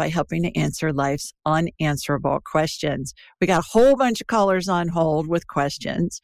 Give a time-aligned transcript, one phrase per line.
[0.00, 3.12] by helping to answer life's unanswerable questions.
[3.38, 6.22] We got a whole bunch of callers on hold with questions.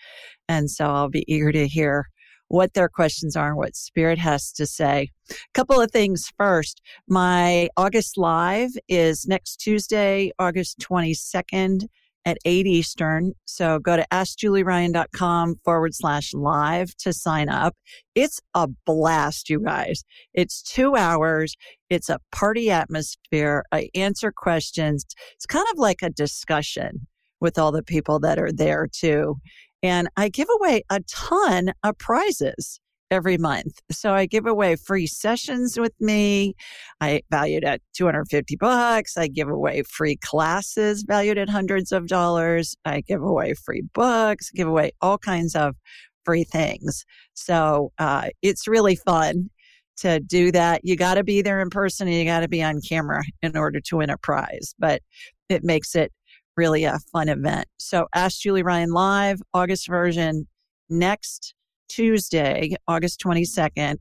[0.48, 2.06] And so I'll be eager to hear
[2.48, 5.10] what their questions are and what Spirit has to say.
[5.30, 6.80] A couple of things first.
[7.06, 11.88] My August live is next Tuesday, August 22nd
[12.26, 13.32] at 8 Eastern.
[13.46, 17.74] So go to askjulieryan.com forward slash live to sign up.
[18.14, 20.02] It's a blast, you guys.
[20.34, 21.54] It's two hours.
[21.88, 23.64] It's a party atmosphere.
[23.72, 25.06] I answer questions.
[25.36, 27.06] It's kind of like a discussion
[27.40, 29.36] with all the people that are there too.
[29.82, 32.80] And I give away a ton of prizes
[33.10, 33.78] every month.
[33.90, 36.54] So I give away free sessions with me.
[37.00, 39.16] I valued at 250 bucks.
[39.16, 42.76] I give away free classes valued at hundreds of dollars.
[42.84, 45.76] I give away free books, give away all kinds of
[46.24, 47.04] free things.
[47.34, 49.50] So uh, it's really fun
[49.98, 50.80] to do that.
[50.84, 53.56] You got to be there in person and you got to be on camera in
[53.56, 55.00] order to win a prize, but
[55.48, 56.12] it makes it
[56.56, 57.66] really a fun event.
[57.78, 60.46] So Ask Julie Ryan Live, August version,
[60.90, 61.54] next
[61.88, 63.96] Tuesday, August 22nd,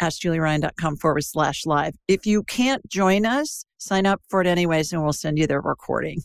[0.00, 1.94] askjulieryan.com forward slash live.
[2.08, 5.60] If you can't join us, sign up for it anyways, and we'll send you the
[5.60, 6.22] recording.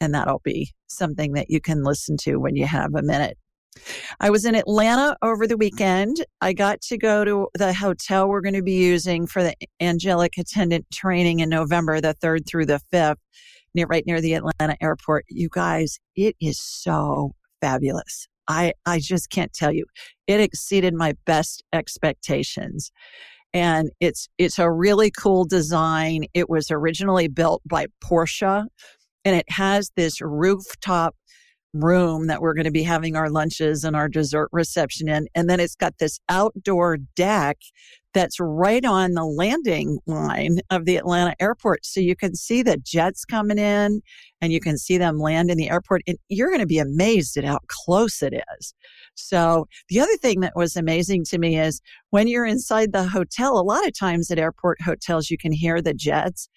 [0.00, 3.38] And that'll be something that you can listen to when you have a minute.
[4.20, 6.24] I was in Atlanta over the weekend.
[6.40, 10.36] I got to go to the hotel we're going to be using for the angelic
[10.36, 13.16] attendant training in November, the 3rd through the 5th
[13.74, 15.24] near right near the Atlanta airport.
[15.28, 18.28] You guys, it is so fabulous.
[18.48, 19.84] I I just can't tell you.
[20.26, 22.90] It exceeded my best expectations.
[23.54, 26.24] And it's it's a really cool design.
[26.34, 28.66] It was originally built by Porsche
[29.24, 31.14] and it has this rooftop
[31.72, 35.26] room that we're going to be having our lunches and our dessert reception in.
[35.34, 37.58] And then it's got this outdoor deck
[38.14, 41.86] that's right on the landing line of the Atlanta airport.
[41.86, 44.02] So you can see the jets coming in
[44.40, 46.02] and you can see them land in the airport.
[46.06, 48.74] And you're going to be amazed at how close it is.
[49.14, 51.80] So the other thing that was amazing to me is
[52.10, 55.80] when you're inside the hotel, a lot of times at airport hotels, you can hear
[55.80, 56.48] the jets.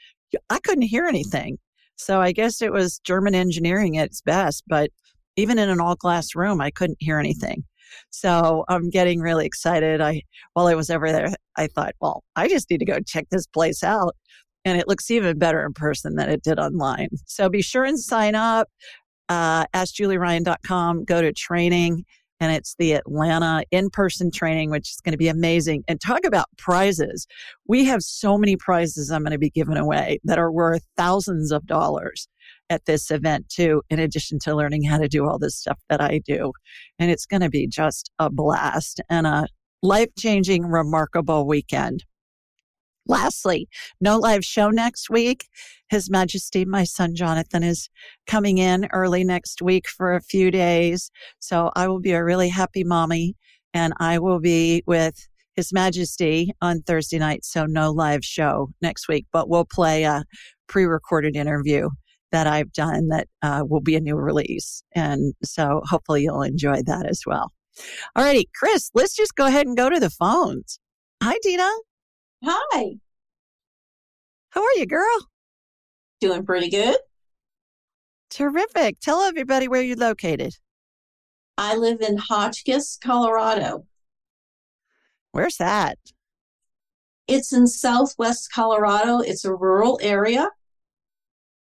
[0.49, 1.57] I couldn't hear anything.
[1.97, 4.89] So I guess it was German engineering at its best, but
[5.35, 7.63] even in an all glass room, I couldn't hear anything.
[8.09, 10.01] So I'm getting really excited.
[10.01, 10.21] I
[10.53, 13.47] while I was over there, I thought, well, I just need to go check this
[13.47, 14.15] place out.
[14.63, 17.09] And it looks even better in person than it did online.
[17.25, 18.67] So be sure and sign up.
[19.29, 22.05] Uh, askjulieryan.com, go to training,
[22.39, 25.83] and it's the Atlanta in person training, which is going to be amazing.
[25.87, 27.27] And talk about prizes.
[27.67, 31.51] We have so many prizes I'm going to be giving away that are worth thousands
[31.51, 32.27] of dollars
[32.69, 36.01] at this event too, in addition to learning how to do all this stuff that
[36.01, 36.51] I do.
[36.99, 39.47] And it's going to be just a blast and a
[39.83, 42.03] life changing, remarkable weekend.
[43.07, 43.67] Lastly,
[44.01, 45.47] no live show next week.
[45.89, 47.87] His Majesty, my son Jonathan, is
[48.25, 51.11] coming in early next week for a few days.
[51.37, 53.35] So I will be a really happy mommy
[53.75, 57.45] and I will be with His Majesty on Thursday night.
[57.45, 60.23] So no live show next week, but we'll play a
[60.67, 61.89] pre recorded interview
[62.35, 64.83] that I've done that uh, will be a new release.
[64.93, 67.53] And so hopefully you'll enjoy that as well.
[68.13, 70.77] All righty, Chris, let's just go ahead and go to the phones.
[71.23, 71.69] Hi, Dina.
[72.43, 72.95] Hi.
[74.49, 75.29] How are you, girl?
[76.19, 76.97] Doing pretty good.
[78.29, 78.99] Terrific.
[78.99, 80.55] Tell everybody where you're located.
[81.57, 83.85] I live in Hotchkiss, Colorado.
[85.31, 85.97] Where's that?
[87.29, 89.19] It's in southwest Colorado.
[89.19, 90.49] It's a rural area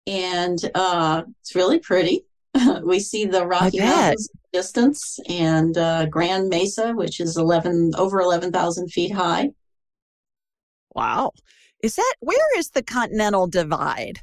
[0.07, 2.25] and uh, it's really pretty.
[2.83, 8.51] we see the Rocky Mountains distance and uh, Grand Mesa, which is eleven over eleven
[8.51, 9.49] thousand feet high.
[10.93, 11.31] Wow,
[11.81, 14.19] is that where is the Continental Divide?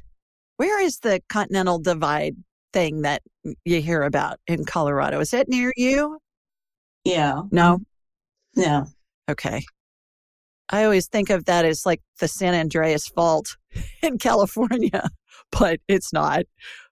[0.57, 2.35] Where is the Continental Divide
[2.73, 3.21] thing that
[3.65, 5.19] you hear about in Colorado.
[5.19, 6.19] Is that near you?
[7.03, 7.41] Yeah.
[7.51, 7.79] No?
[8.55, 8.85] No.
[9.29, 9.63] Okay.
[10.69, 13.57] I always think of that as like the San Andreas Fault
[14.01, 15.09] in California,
[15.51, 16.43] but it's not.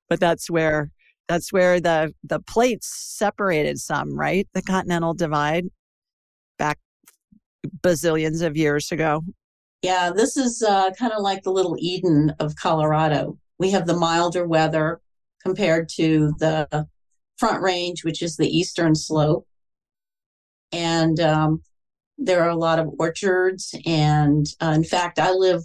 [0.07, 0.91] But that's where
[1.27, 4.47] that's where the the plates separated some, right?
[4.53, 5.65] The Continental Divide
[6.57, 6.79] back
[7.81, 9.23] bazillions of years ago.
[9.81, 13.37] Yeah, this is uh, kind of like the little Eden of Colorado.
[13.59, 14.99] We have the milder weather
[15.41, 16.87] compared to the
[17.37, 19.47] Front Range, which is the eastern slope.
[20.71, 21.63] And um,
[22.17, 23.73] there are a lot of orchards.
[23.85, 25.63] And uh, in fact, I live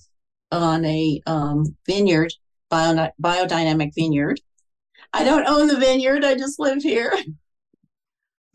[0.52, 2.32] on a um, vineyard,
[2.70, 4.40] bio- biodynamic vineyard.
[5.12, 7.12] I don't own the vineyard, I just live here.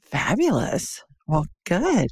[0.04, 1.04] Fabulous.
[1.28, 2.10] Well, good.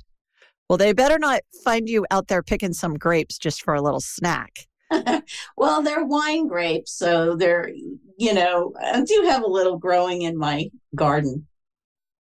[0.70, 4.02] Well, they better not find you out there picking some grapes just for a little
[4.02, 4.68] snack.
[5.58, 7.70] well, they're wine grapes, so they're,
[8.18, 11.48] you know, I do have a little growing in my garden.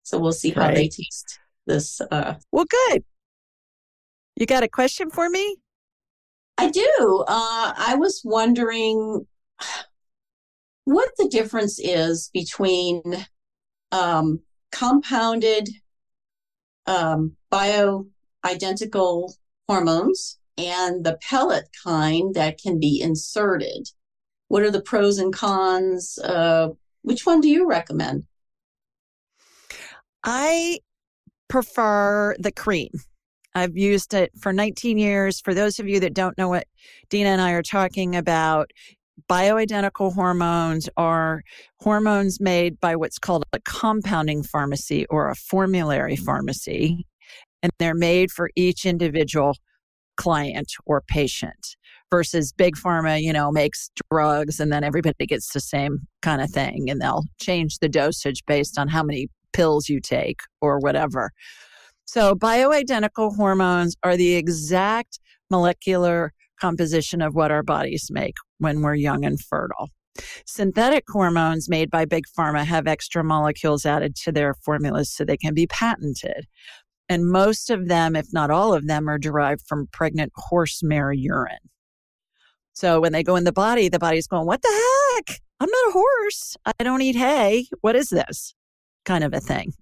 [0.04, 2.00] So we'll see how they taste this.
[2.12, 3.04] Uh, well, good.
[4.36, 5.58] You got a question for me?
[6.58, 7.26] I do.
[7.28, 9.26] Uh, I was wondering
[10.86, 13.02] what the difference is between
[13.92, 14.42] um,
[14.72, 15.69] compounded
[16.86, 18.06] um, bio
[18.46, 19.34] identical
[19.68, 23.90] hormones and the pellet kind that can be inserted.
[24.48, 26.18] What are the pros and cons?
[26.19, 26.69] Uh,
[27.02, 28.25] which one do you recommend?
[30.24, 30.80] I
[31.48, 32.90] prefer the cream.
[33.54, 35.40] I've used it for 19 years.
[35.40, 36.68] For those of you that don't know what
[37.10, 38.72] Dina and I are talking about,
[39.30, 41.42] bioidentical hormones are
[41.80, 46.26] hormones made by what's called a compounding pharmacy or a formulary mm-hmm.
[46.26, 47.08] pharmacy
[47.64, 49.56] and they're made for each individual
[50.18, 51.76] client or patient
[52.12, 56.50] versus big pharma you know makes drugs and then everybody gets the same kind of
[56.50, 61.32] thing and they'll change the dosage based on how many pills you take or whatever.
[62.06, 65.20] So bioidentical hormones are the exact
[65.50, 69.90] molecular composition of what our bodies make when we're young and fertile
[70.46, 75.38] Synthetic hormones made by big pharma have extra molecules added to their formulas so they
[75.38, 76.48] can be patented.
[77.10, 81.12] And most of them, if not all of them, are derived from pregnant horse mare
[81.12, 81.69] urine.
[82.74, 85.40] So when they go in the body, the body's going, What the heck?
[85.60, 86.57] I'm not a horse.
[86.66, 87.68] I don't eat hay.
[87.81, 88.56] What is this?
[89.06, 89.74] Kind of a thing.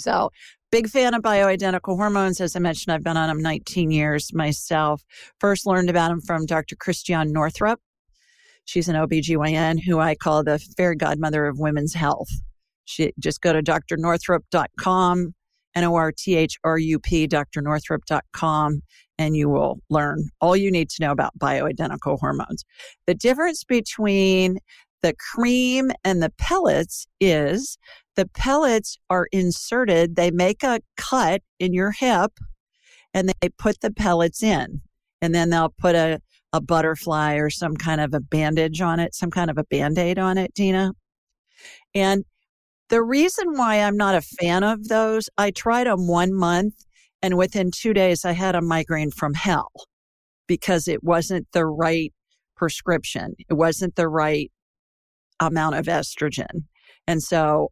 [0.00, 0.30] So,
[0.70, 2.40] big fan of bioidentical hormones.
[2.40, 5.02] As I mentioned, I've been on them 19 years myself.
[5.38, 6.76] First learned about them from Dr.
[6.76, 7.80] Christiane Northrup.
[8.64, 12.28] She's an OBGYN who I call the fairy godmother of women's health.
[12.84, 15.34] She, just go to drnorthrup.com
[15.74, 18.82] N O R T H R U P, drnorthrup.com,
[19.18, 22.64] and you will learn all you need to know about bioidentical hormones.
[23.06, 24.58] The difference between
[25.02, 27.78] the cream and the pellets is
[28.20, 32.32] the pellets are inserted, they make a cut in your hip
[33.14, 34.82] and they put the pellets in.
[35.22, 36.20] And then they'll put a,
[36.52, 39.96] a butterfly or some kind of a bandage on it, some kind of a band
[39.96, 40.92] aid on it, Dina.
[41.94, 42.26] And
[42.90, 46.74] the reason why I'm not a fan of those, I tried them one month
[47.22, 49.72] and within two days I had a migraine from hell
[50.46, 52.12] because it wasn't the right
[52.54, 53.34] prescription.
[53.48, 54.52] It wasn't the right
[55.40, 56.64] amount of estrogen.
[57.06, 57.70] And so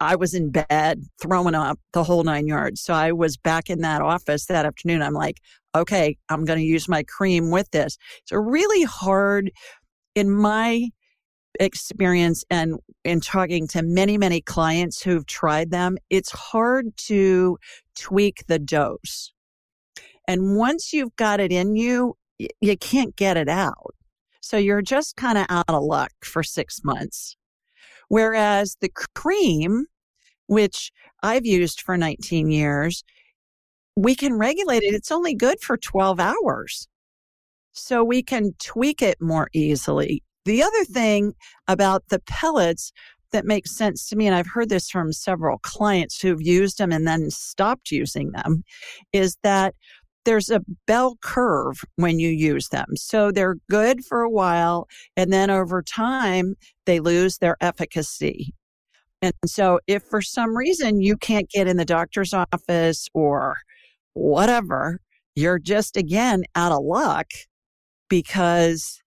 [0.00, 2.80] I was in bed throwing up the whole nine yards.
[2.80, 5.02] So I was back in that office that afternoon.
[5.02, 5.38] I'm like,
[5.74, 7.96] okay, I'm going to use my cream with this.
[8.22, 9.50] It's really hard
[10.14, 10.88] in my
[11.58, 17.58] experience and in talking to many, many clients who've tried them, it's hard to
[17.96, 19.32] tweak the dose.
[20.26, 23.94] And once you've got it in you, you can't get it out.
[24.40, 27.36] So you're just kind of out of luck for six months.
[28.08, 29.86] Whereas the cream,
[30.50, 30.90] which
[31.22, 33.04] I've used for 19 years,
[33.94, 34.94] we can regulate it.
[34.94, 36.88] It's only good for 12 hours.
[37.70, 40.24] So we can tweak it more easily.
[40.46, 41.34] The other thing
[41.68, 42.90] about the pellets
[43.30, 46.90] that makes sense to me, and I've heard this from several clients who've used them
[46.90, 48.64] and then stopped using them,
[49.12, 49.76] is that
[50.24, 52.96] there's a bell curve when you use them.
[52.96, 58.52] So they're good for a while, and then over time, they lose their efficacy.
[59.22, 63.56] And so, if for some reason you can't get in the doctor's office or
[64.14, 65.00] whatever,
[65.34, 67.26] you're just again out of luck
[68.08, 69.00] because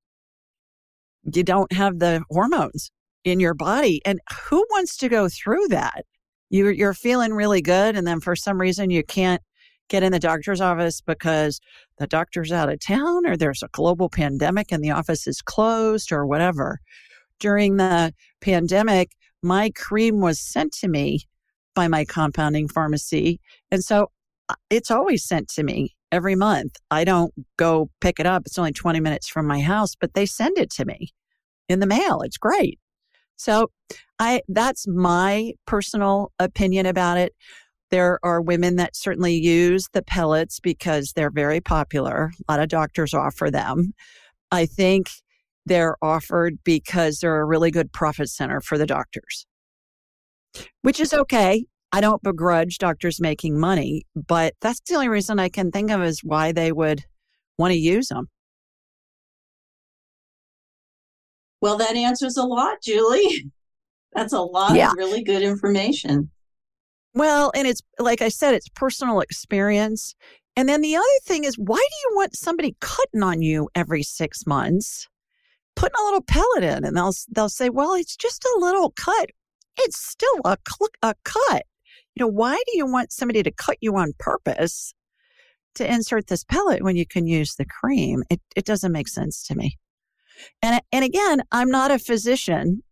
[1.24, 2.90] you don't have the hormones
[3.24, 4.00] in your body.
[4.04, 6.04] And who wants to go through that?
[6.50, 9.42] You're, you're feeling really good, and then for some reason you can't
[9.88, 11.60] get in the doctor's office because
[11.98, 16.12] the doctor's out of town or there's a global pandemic and the office is closed
[16.12, 16.78] or whatever.
[17.40, 21.26] during the pandemic, my cream was sent to me
[21.74, 23.40] by my compounding pharmacy.
[23.70, 24.10] And so
[24.48, 26.76] uh, it's always sent to me every month.
[26.90, 28.42] I don't go pick it up.
[28.46, 31.08] It's only 20 minutes from my house, but they send it to me
[31.68, 32.20] in the mail.
[32.20, 32.78] It's great.
[33.36, 33.70] So
[34.18, 37.34] I that's my personal opinion about it.
[37.90, 42.30] There are women that certainly use the pellets because they're very popular.
[42.48, 43.92] A lot of doctors offer them.
[44.50, 45.08] I think
[45.66, 49.46] they're offered because they're a really good profit center for the doctors,
[50.82, 51.66] which is okay.
[51.92, 56.02] I don't begrudge doctors making money, but that's the only reason I can think of
[56.02, 57.04] is why they would
[57.58, 58.28] want to use them.
[61.60, 63.50] Well, that answers a lot, Julie.
[64.14, 64.90] That's a lot yeah.
[64.90, 66.30] of really good information.
[67.14, 70.14] Well, and it's like I said, it's personal experience.
[70.56, 74.02] And then the other thing is, why do you want somebody cutting on you every
[74.02, 75.08] six months?
[75.76, 79.30] Putting a little pellet in, and they'll they'll say, "Well, it's just a little cut.
[79.78, 81.64] It's still a cl- a cut."
[82.14, 84.94] You know, why do you want somebody to cut you on purpose
[85.76, 88.22] to insert this pellet when you can use the cream?
[88.30, 89.78] It it doesn't make sense to me.
[90.62, 92.82] And and again, I'm not a physician.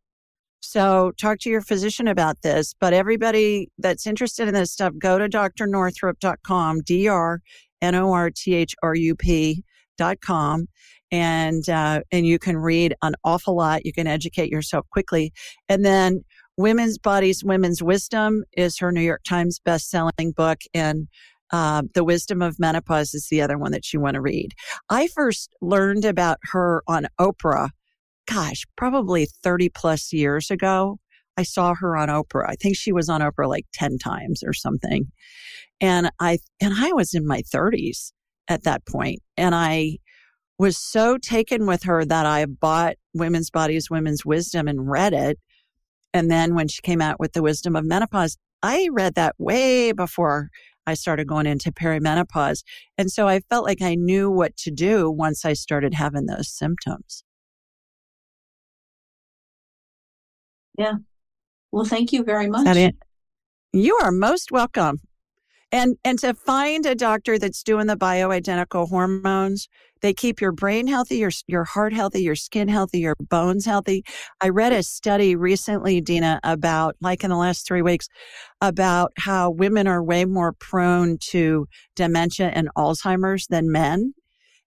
[0.61, 2.75] So talk to your physician about this.
[2.79, 7.41] But everybody that's interested in this stuff, go to drnorthrup.com, D R
[7.83, 10.67] N O R T H R U P.com.
[11.13, 13.85] And, uh, and you can read an awful lot.
[13.85, 15.33] You can educate yourself quickly.
[15.69, 16.25] And then
[16.57, 20.59] Women's Bodies, Women's Wisdom is her New York Times best-selling book.
[20.75, 21.09] And
[21.53, 24.53] uh, the Wisdom of Menopause is the other one that you want to read.
[24.89, 27.71] I first learned about her on Oprah
[28.31, 30.99] gosh, probably 30 plus years ago.
[31.37, 32.49] I saw her on Oprah.
[32.49, 35.07] I think she was on Oprah like 10 times or something.
[35.81, 38.13] And I and I was in my 30s
[38.49, 39.99] at that point and I
[40.61, 45.39] was so taken with her that I bought Women's Bodies, Women's Wisdom and read it.
[46.13, 49.93] And then when she came out with the Wisdom of Menopause, I read that way
[49.93, 50.51] before
[50.87, 52.63] I started going into perimenopause.
[52.99, 56.51] And so I felt like I knew what to do once I started having those
[56.51, 57.25] symptoms.
[60.77, 60.97] Yeah.
[61.73, 62.67] Well, thank you very much.
[63.73, 65.01] You are most welcome.
[65.73, 69.69] And and to find a doctor that's doing the bioidentical hormones,
[70.03, 74.05] they keep your brain healthy, your your heart healthy, your skin healthy, your bones healthy.
[74.41, 78.09] I read a study recently, Dina, about like in the last three weeks,
[78.61, 84.13] about how women are way more prone to dementia and Alzheimer's than men.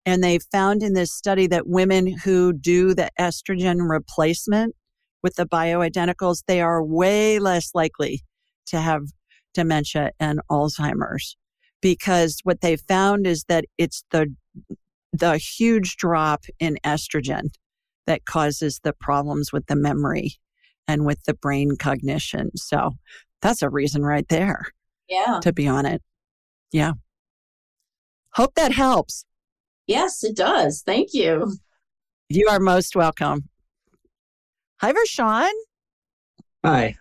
[0.07, 4.75] And they found in this study that women who do the estrogen replacement
[5.23, 8.23] with the bioidenticals, they are way less likely
[8.67, 9.03] to have
[9.55, 11.37] dementia and Alzheimer's
[11.81, 14.35] because what they found is that it's the
[15.13, 17.51] the huge drop in estrogen
[18.07, 20.37] that causes the problems with the memory
[20.89, 22.51] and with the brain cognition.
[22.57, 22.93] So
[23.43, 24.63] that's a reason right there.
[25.09, 25.41] Yeah.
[25.43, 26.03] To be on it.
[26.73, 26.93] Yeah.
[28.35, 29.27] Hope that helps.
[29.87, 30.83] Yes, it does.
[30.85, 31.53] Thank you.
[32.31, 33.49] You are most welcome.
[34.81, 35.51] Hi, Vershawn.
[36.65, 36.97] Hi.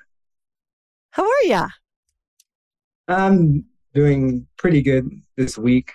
[1.11, 1.69] How are ya?
[3.07, 5.91] I'm doing pretty good this week.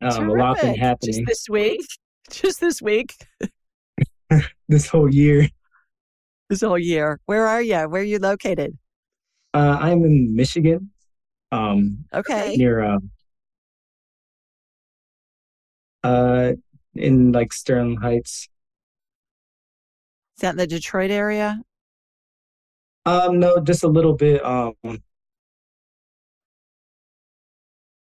[0.00, 1.24] Um, a lot been happening.
[1.26, 1.80] Just this week?
[2.30, 3.14] Just this week?
[4.68, 5.48] this whole year.
[6.50, 7.20] This whole year.
[7.26, 7.88] Where are you?
[7.88, 8.76] Where are you located?
[9.54, 10.90] Uh, I'm in Michigan.
[11.52, 12.56] Um, okay.
[12.56, 12.98] Near, uh,
[16.02, 16.52] uh,
[16.94, 18.48] in like Sterling Heights.
[20.36, 21.60] Is that in the Detroit area?
[23.06, 24.44] Um, no, just a little bit.
[24.44, 24.72] Um,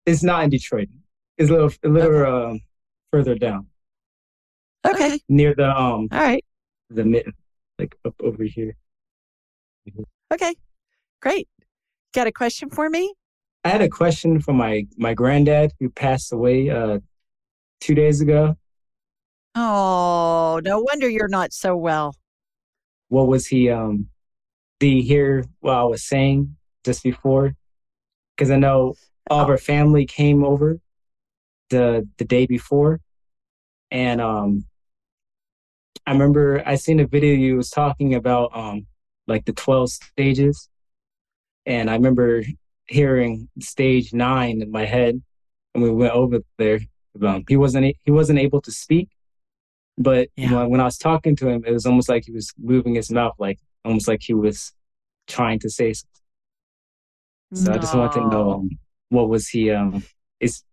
[0.05, 0.89] it's not in Detroit.
[1.37, 2.51] It's a little, a little okay.
[2.51, 2.59] um,
[3.11, 3.67] further down.
[4.85, 5.19] Okay.
[5.29, 6.07] Near the um.
[6.11, 6.43] All right.
[6.89, 7.31] The mid,
[7.79, 8.75] like up over here.
[10.33, 10.55] Okay,
[11.21, 11.47] great.
[12.13, 13.13] Got a question for me?
[13.63, 16.99] I had a question for my my granddad who passed away uh
[17.79, 18.55] two days ago.
[19.55, 22.15] Oh, no wonder you're not so well.
[23.09, 23.69] What was he?
[23.69, 24.07] Um,
[24.79, 26.55] did he hear what I was saying
[26.85, 27.53] just before?
[28.35, 28.95] Because I know
[29.31, 30.77] all of our family came over
[31.69, 32.99] the the day before,
[33.89, 34.65] and um,
[36.05, 38.87] I remember I seen a video you was talking about um
[39.27, 40.69] like the twelve stages,
[41.65, 42.43] and I remember
[42.87, 45.21] hearing stage nine in my head,
[45.73, 46.81] and we went over there.
[47.25, 49.07] Um, he wasn't he wasn't able to speak,
[49.97, 50.51] but yeah.
[50.53, 53.09] when, when I was talking to him, it was almost like he was moving his
[53.09, 54.73] mouth, like almost like he was
[55.27, 56.09] trying to say something.
[57.53, 57.77] So no.
[57.77, 58.69] I just wanted to know um,
[59.11, 60.03] what was he um
[60.39, 60.63] is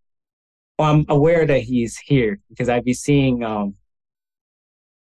[0.79, 3.75] well, I'm aware that he's here because I'd be seeing um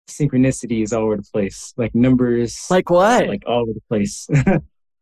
[0.08, 2.66] synchronicities all over the place, like numbers.
[2.68, 3.28] Like what?
[3.28, 4.28] Like all over the place.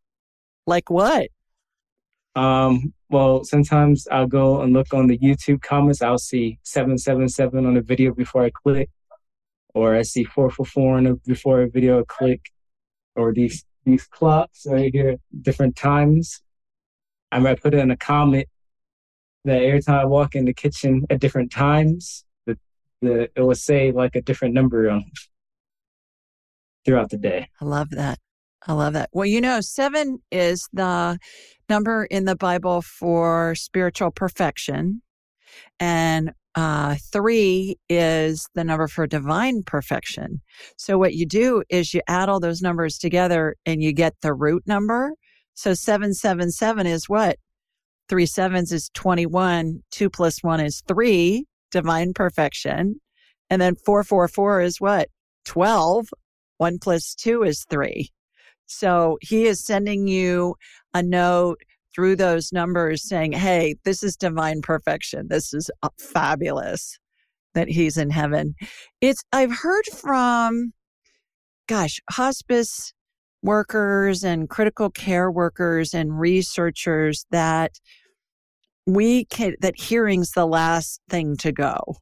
[0.67, 1.29] like what?
[2.37, 6.03] Um, well, sometimes I'll go and look on the YouTube comments.
[6.03, 8.89] I'll see 777 on a video before I click,
[9.75, 12.41] or I see 444 on a, before a video I click,
[13.17, 16.43] or these these clocks right here, different times.
[17.33, 18.49] I might put it in a comment
[19.45, 22.59] that every time I walk in the kitchen at different times, the,
[23.01, 25.05] the it will say like a different number um,
[26.85, 27.49] throughout the day.
[27.61, 28.19] I love that.
[28.67, 29.09] I love that.
[29.13, 31.19] Well, you know, seven is the
[31.69, 35.03] number in the Bible for spiritual perfection,
[35.79, 40.43] and uh, three is the number for divine perfection.
[40.77, 44.35] So, what you do is you add all those numbers together and you get the
[44.35, 45.15] root number.
[45.61, 47.37] So, 777 is what?
[48.09, 52.95] Three sevens is 21, two plus one is three, divine perfection.
[53.51, 55.09] And then 444 is what?
[55.45, 56.07] 12.
[56.57, 58.09] One plus two is three.
[58.65, 60.55] So he is sending you
[60.95, 61.61] a note
[61.95, 65.27] through those numbers saying, Hey, this is divine perfection.
[65.29, 66.99] This is uh, fabulous
[67.53, 68.55] that he's in heaven.
[69.03, 70.73] It's, I've heard from,
[71.69, 72.95] gosh, hospice
[73.43, 77.73] workers and critical care workers and researchers that
[78.87, 81.97] we can, that hearing's the last thing to go.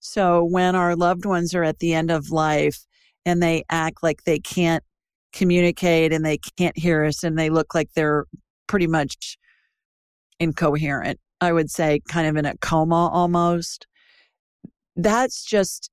[0.00, 2.84] So when our loved ones are at the end of life
[3.24, 4.84] and they act like they can't
[5.32, 8.26] communicate and they can't hear us and they look like they're
[8.66, 9.36] pretty much
[10.38, 11.18] incoherent.
[11.40, 13.86] I would say kind of in a coma almost.
[14.96, 15.90] That's just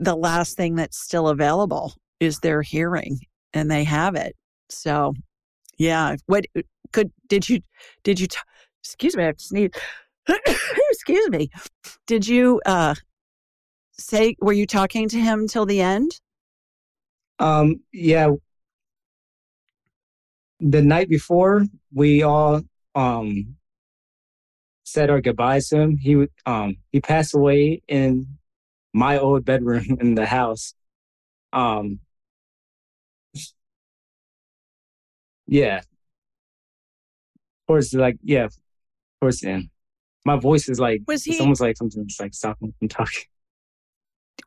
[0.00, 3.20] the last thing that's still available is their hearing
[3.54, 4.36] and they have it.
[4.68, 5.14] So,
[5.78, 6.44] yeah, what
[6.92, 7.60] could did you
[8.02, 8.38] did you t-
[8.82, 9.70] excuse me, I have to sneeze.
[10.90, 11.50] excuse me.
[12.06, 12.94] Did you uh
[13.92, 16.20] say were you talking to him till the end?
[17.38, 18.30] Um yeah,
[20.60, 22.62] the night before we all
[22.94, 23.56] um
[24.84, 25.96] said our goodbyes to him.
[25.96, 28.38] He um he passed away in
[28.92, 30.74] my old bedroom in the house.
[31.52, 32.00] Um
[35.46, 35.80] yeah.
[37.66, 38.48] Towards like yeah,
[39.20, 39.70] towards the end.
[40.24, 43.24] My voice is like was he, it's almost like something's like stopping from talking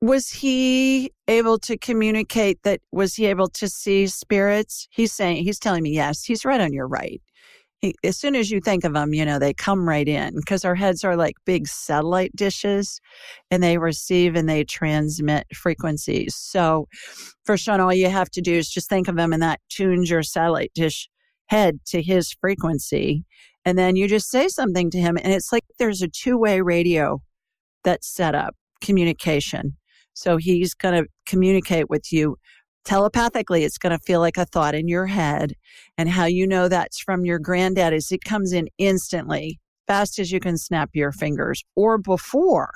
[0.02, 5.60] was he able to communicate that was he able to see spirits he's saying he's
[5.60, 7.22] telling me yes he's right on your right
[8.04, 10.76] as soon as you think of them you know they come right in because our
[10.76, 13.00] heads are like big satellite dishes
[13.52, 16.88] and they receive and they transmit frequencies so
[17.48, 20.24] Vershawn all you have to do is just think of him and that tunes your
[20.24, 21.08] satellite dish
[21.48, 23.24] head to his frequency
[23.64, 27.22] and then you just say something to him and it's like there's a two-way radio
[27.84, 29.78] that's set up communication.
[30.14, 32.38] So he's going to communicate with you
[32.88, 33.66] telepathically.
[33.66, 35.54] It's going to feel like a thought in your head.
[35.98, 40.32] And how you know that's from your granddad is it comes in instantly, fast as
[40.32, 42.72] you can snap your fingers or before.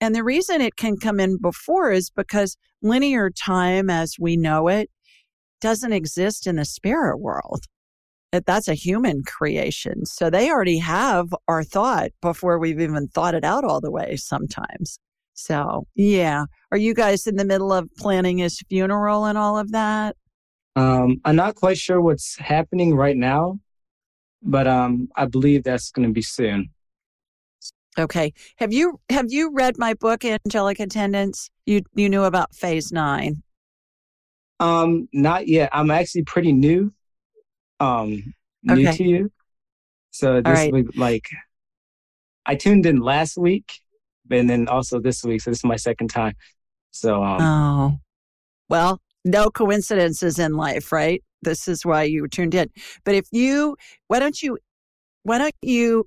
[0.00, 4.68] And the reason it can come in before is because linear time as we know
[4.68, 4.90] it
[5.60, 7.64] doesn't exist in the spirit world.
[8.32, 10.06] Uh, that's a human creation.
[10.06, 14.16] So they already have our thought before we've even thought it out all the way
[14.16, 14.98] sometimes.
[15.40, 16.44] So, yeah.
[16.70, 20.16] Are you guys in the middle of planning his funeral and all of that?
[20.76, 23.58] Um, I'm not quite sure what's happening right now,
[24.42, 26.70] but um, I believe that's going to be soon.
[27.98, 28.32] Okay.
[28.56, 31.50] Have you have you read my book, Angelic Attendants?
[31.66, 33.42] You you knew about Phase Nine.
[34.60, 35.70] Um, not yet.
[35.72, 36.92] I'm actually pretty new
[37.80, 38.96] um new okay.
[38.96, 39.32] to you.
[40.12, 40.72] So this right.
[40.72, 41.28] week, like,
[42.46, 43.80] I tuned in last week,
[44.30, 45.42] and then also this week.
[45.42, 46.34] So this is my second time.
[46.92, 47.98] So, um, oh,
[48.68, 51.22] well, no coincidences in life, right?
[51.42, 52.68] This is why you tuned in.
[53.04, 53.76] But if you,
[54.08, 54.58] why don't you,
[55.22, 56.04] why don't you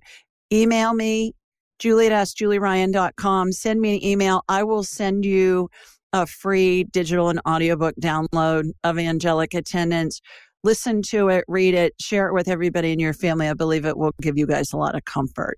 [0.52, 1.34] email me,
[1.82, 4.44] julieryan.com, send me an email.
[4.48, 5.70] I will send you
[6.14, 10.22] a free digital and audiobook download of angelic Attendants.
[10.64, 13.50] listen to it, read it, share it with everybody in your family.
[13.50, 15.58] I believe it will give you guys a lot of comfort.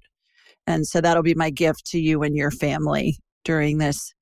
[0.67, 4.13] And so that'll be my gift to you and your family during this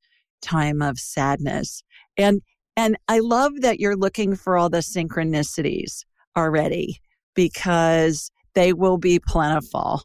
[0.41, 1.84] time of sadness.
[2.17, 2.41] And
[2.75, 6.03] and I love that you're looking for all the synchronicities
[6.36, 6.99] already
[7.36, 10.01] because they will be plentiful.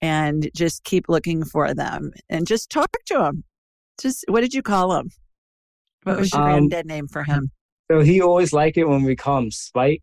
[0.00, 3.44] And just keep looking for them and just talk to them.
[4.00, 5.10] Just what did you call him?
[6.02, 7.52] What was your um, granddad name for him?
[7.88, 10.02] So he always liked it when we call him Spike,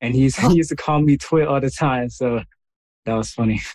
[0.00, 2.10] and he's he used to call me Twit all the time.
[2.10, 2.42] So
[3.06, 3.60] that was funny.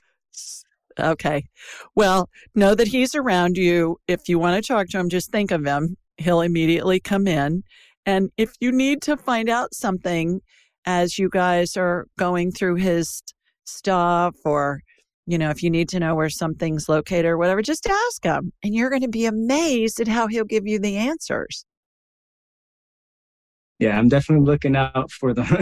[1.00, 1.48] Okay.
[1.96, 3.98] Well, know that he's around you.
[4.08, 7.64] If you want to talk to him, just think of him he'll immediately come in.
[8.06, 10.42] And if you need to find out something
[10.86, 13.22] as you guys are going through his
[13.66, 14.82] stuff or
[15.30, 18.54] you know, if you need to know where something's located or whatever, just ask him.
[18.64, 21.66] And you're going to be amazed at how he'll give you the answers.
[23.78, 25.58] Yeah, I'm definitely looking out for them.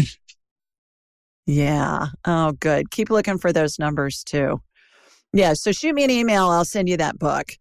[1.48, 2.10] yeah.
[2.26, 2.92] Oh, good.
[2.92, 4.62] Keep looking for those numbers too.
[5.36, 5.54] Yeah.
[5.54, 6.50] So shoot me an email.
[6.50, 7.52] I'll send you that book.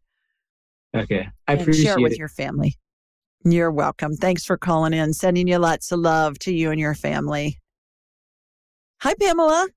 [0.95, 1.29] Okay.
[1.49, 2.19] I appreciate share it with it.
[2.19, 2.77] your family.
[3.45, 4.17] You're welcome.
[4.17, 5.13] Thanks for calling in.
[5.13, 7.59] Sending you lots of love to you and your family.
[9.03, 9.69] Hi, Pamela.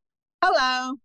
[0.44, 0.96] Hello.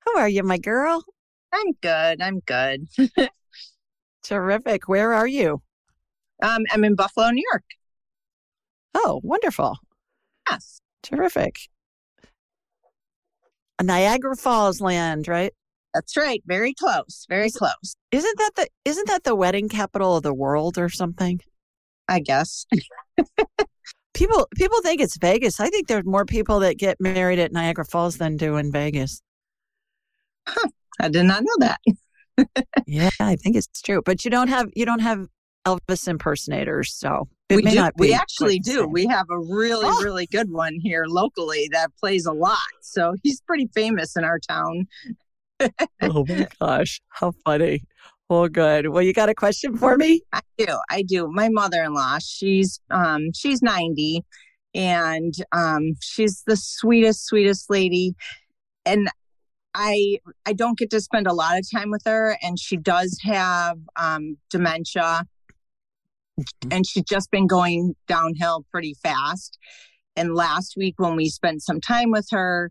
[0.00, 1.04] How are you, my girl?
[1.52, 2.22] I'm good.
[2.22, 2.88] I'm good.
[4.22, 4.88] Terrific.
[4.88, 5.62] Where are you?
[6.42, 7.64] Um, I'm in Buffalo, New York.
[8.94, 9.76] Oh, wonderful.
[10.48, 10.80] Yes.
[11.02, 11.58] Terrific.
[13.82, 15.52] Niagara Falls land, right?
[15.94, 16.42] That's right.
[16.46, 17.26] Very close.
[17.28, 17.96] Very close.
[18.12, 21.40] Isn't that the isn't that the wedding capital of the world or something?
[22.08, 22.66] I guess.
[24.14, 25.60] People people think it's Vegas.
[25.60, 29.22] I think there's more people that get married at Niagara Falls than do in Vegas.
[31.00, 31.78] I did not know that.
[32.86, 34.02] yeah, I think it's true.
[34.04, 35.28] But you don't have you don't have
[35.68, 37.88] Elvis impersonators, so we do.
[37.96, 38.86] We actually do.
[38.86, 40.02] We have a really, Oh.
[40.02, 42.58] really good one here locally that plays a lot.
[42.82, 44.86] So he's pretty famous in our town.
[46.02, 47.82] oh my gosh, how funny!
[48.28, 48.88] Well, good.
[48.88, 50.22] Well, you got a question for me?
[50.32, 50.66] I do.
[50.90, 51.28] I do.
[51.28, 54.22] My mother-in-law, she's um she's 90
[54.74, 58.14] and um she's the sweetest sweetest lady
[58.84, 59.08] and
[59.74, 63.18] I I don't get to spend a lot of time with her and she does
[63.24, 65.24] have um dementia
[66.70, 69.58] and she's just been going downhill pretty fast.
[70.16, 72.70] And last week when we spent some time with her,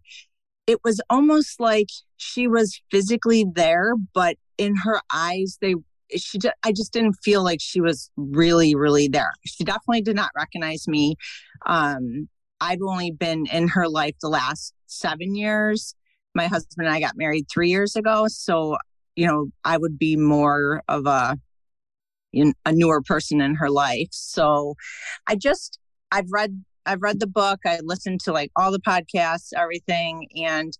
[0.67, 5.75] it was almost like she was physically there, but in her eyes, they
[6.15, 9.31] she I just didn't feel like she was really, really there.
[9.45, 11.15] She definitely did not recognize me.
[11.65, 15.95] Um, I've only been in her life the last seven years.
[16.33, 18.77] My husband and I got married three years ago, so
[19.15, 21.37] you know I would be more of a
[22.41, 24.09] in, a newer person in her life.
[24.11, 24.75] So
[25.27, 25.79] I just
[26.11, 30.77] I've read I've read the book, I listened to like all the podcasts, everything and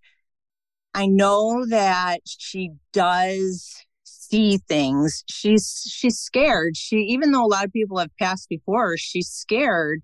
[0.94, 5.24] I know that she does see things.
[5.30, 6.76] She's she's scared.
[6.78, 10.02] She even though a lot of people have passed before she's scared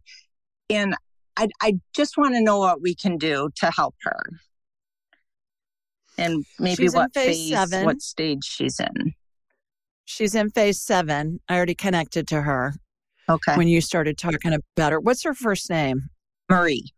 [0.70, 0.96] and
[1.38, 4.22] I I just want to know what we can do to help her.
[6.18, 9.14] And maybe She's what phase phase, what stage she's in.
[10.06, 11.40] She's in phase seven.
[11.50, 12.74] I already connected to her
[13.30, 13.56] Okay.
[13.56, 15.00] when you started talking about her.
[15.00, 16.10] What's her first name?
[16.50, 16.92] Marie.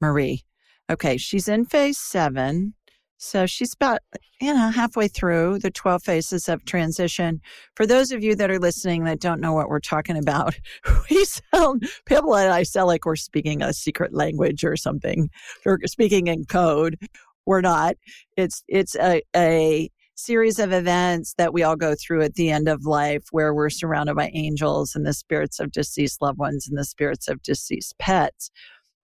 [0.00, 0.42] Marie.
[0.90, 2.74] Okay, she's in phase seven.
[3.22, 3.98] So she's about,
[4.40, 7.40] you know, halfway through the 12 phases of transition.
[7.76, 10.58] For those of you that are listening that don't know what we're talking about,
[11.10, 15.28] we sound, Pamela and I sound like we're speaking a secret language or something,
[15.66, 16.96] or speaking in code.
[17.44, 17.96] We're not.
[18.38, 19.90] It's, it's a, a
[20.20, 23.70] series of events that we all go through at the end of life where we're
[23.70, 27.98] surrounded by angels and the spirits of deceased loved ones and the spirits of deceased
[27.98, 28.50] pets.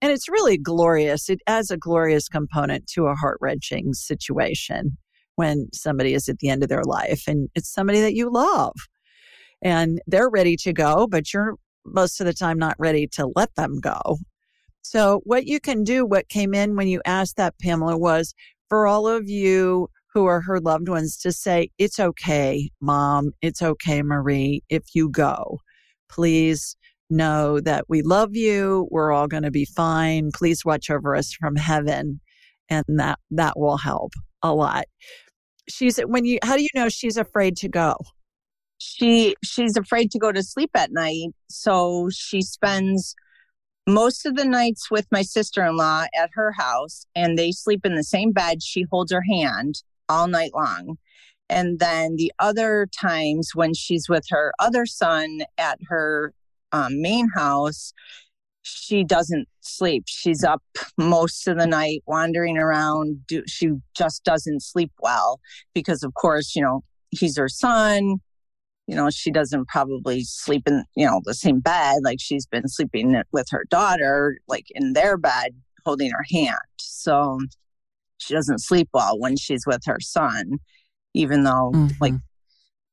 [0.03, 1.29] And it's really glorious.
[1.31, 4.99] It adds a glorious component to a heart wrenching situation
[5.37, 8.75] when somebody is at the end of their life and it's somebody that you love
[9.63, 13.55] and they're ready to go, but you're most of the time not ready to let
[13.55, 14.19] them go.
[14.83, 18.35] So, what you can do, what came in when you asked that, Pamela, was
[18.69, 23.33] for all of you who are her loved ones to say, It's okay, mom.
[23.43, 25.61] It's okay, Marie, if you go.
[26.09, 26.75] Please
[27.11, 28.89] know that we love you.
[28.91, 30.31] We're all going to be fine.
[30.33, 32.21] Please watch over us from heaven.
[32.71, 34.87] And that, that will help a lot.
[35.69, 37.97] She's when you, how do you know she's afraid to go?
[38.79, 43.15] she she's afraid to go to sleep at night so she spends
[43.87, 48.05] most of the nights with my sister-in-law at her house and they sleep in the
[48.05, 50.97] same bed she holds her hand all night long.
[51.49, 56.33] And then the other times when she's with her other son at her
[56.73, 57.93] um, main house
[58.67, 60.05] she doesn't sleep.
[60.09, 60.63] She's up
[60.99, 65.41] most of the night wandering around do, she just doesn't sleep well
[65.73, 68.17] because of course you know he's her son.
[68.89, 72.69] You know she doesn't probably sleep in you know the same bed like she's been
[72.69, 76.57] sleeping with her daughter like in their bed holding her hand.
[76.79, 77.39] So
[78.19, 80.59] she doesn't sleep well when she's with her son
[81.15, 82.13] even though like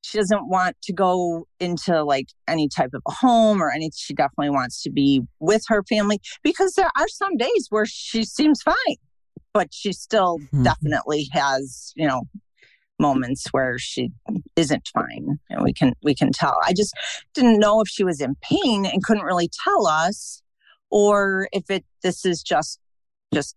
[0.02, 4.14] she doesn't want to go into like any type of a home or anything she
[4.14, 8.62] definitely wants to be with her family because there are some days where she seems
[8.62, 8.98] fine
[9.54, 10.64] but she still Mhm.
[10.64, 12.24] definitely has you know
[13.00, 14.12] moments where she
[14.56, 16.94] isn't fine and we can we can tell i just
[17.34, 20.42] didn't know if she was in pain and couldn't really tell us
[20.92, 22.80] or if it this is just
[23.34, 23.56] just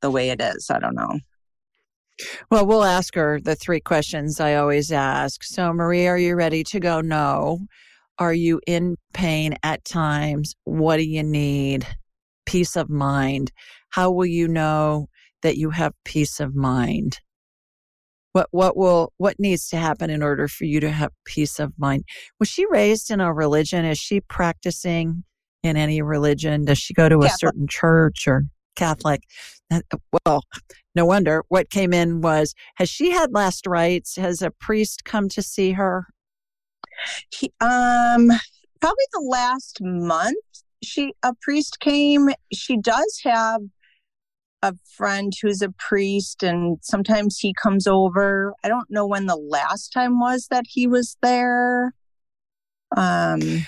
[0.00, 0.70] the way it is.
[0.70, 1.18] I don't know.
[2.50, 5.42] Well we'll ask her the three questions i always ask.
[5.42, 7.00] So marie are you ready to go?
[7.00, 7.60] No.
[8.18, 10.54] Are you in pain at times?
[10.64, 11.86] What do you need?
[12.44, 13.50] Peace of mind.
[13.90, 15.08] How will you know
[15.42, 17.18] that you have peace of mind?
[18.32, 21.72] What what will what needs to happen in order for you to have peace of
[21.78, 22.04] mind?
[22.38, 23.84] Was she raised in a religion?
[23.84, 25.24] Is she practicing
[25.62, 26.64] in any religion?
[26.64, 27.32] Does she go to Catholic.
[27.32, 28.42] a certain church or
[28.80, 29.22] catholic
[30.26, 30.42] well
[30.94, 35.28] no wonder what came in was has she had last rites has a priest come
[35.28, 36.06] to see her
[37.30, 38.28] he, um
[38.80, 40.36] probably the last month
[40.82, 43.60] she a priest came she does have
[44.62, 48.52] a friend who's a priest and sometimes he comes over.
[48.62, 51.94] I don't know when the last time was that he was there.
[52.96, 53.66] Um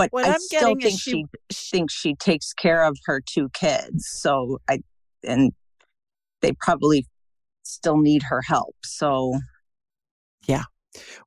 [0.00, 3.48] but what I am still think she, she, thinks she takes care of her two
[3.50, 4.08] kids.
[4.08, 4.80] So I
[5.22, 5.52] and
[6.40, 7.06] they probably
[7.62, 8.74] still need her help.
[8.84, 9.38] So
[10.46, 10.64] yeah.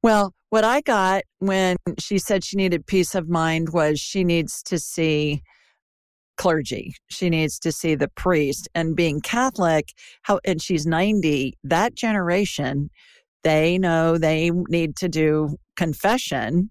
[0.01, 4.61] Well, what I got when she said she needed peace of mind was she needs
[4.63, 5.41] to see
[6.37, 6.95] clergy.
[7.09, 8.67] She needs to see the priest.
[8.75, 9.89] And being Catholic,
[10.23, 12.89] how and she's 90, that generation,
[13.43, 16.69] they know they need to do confession.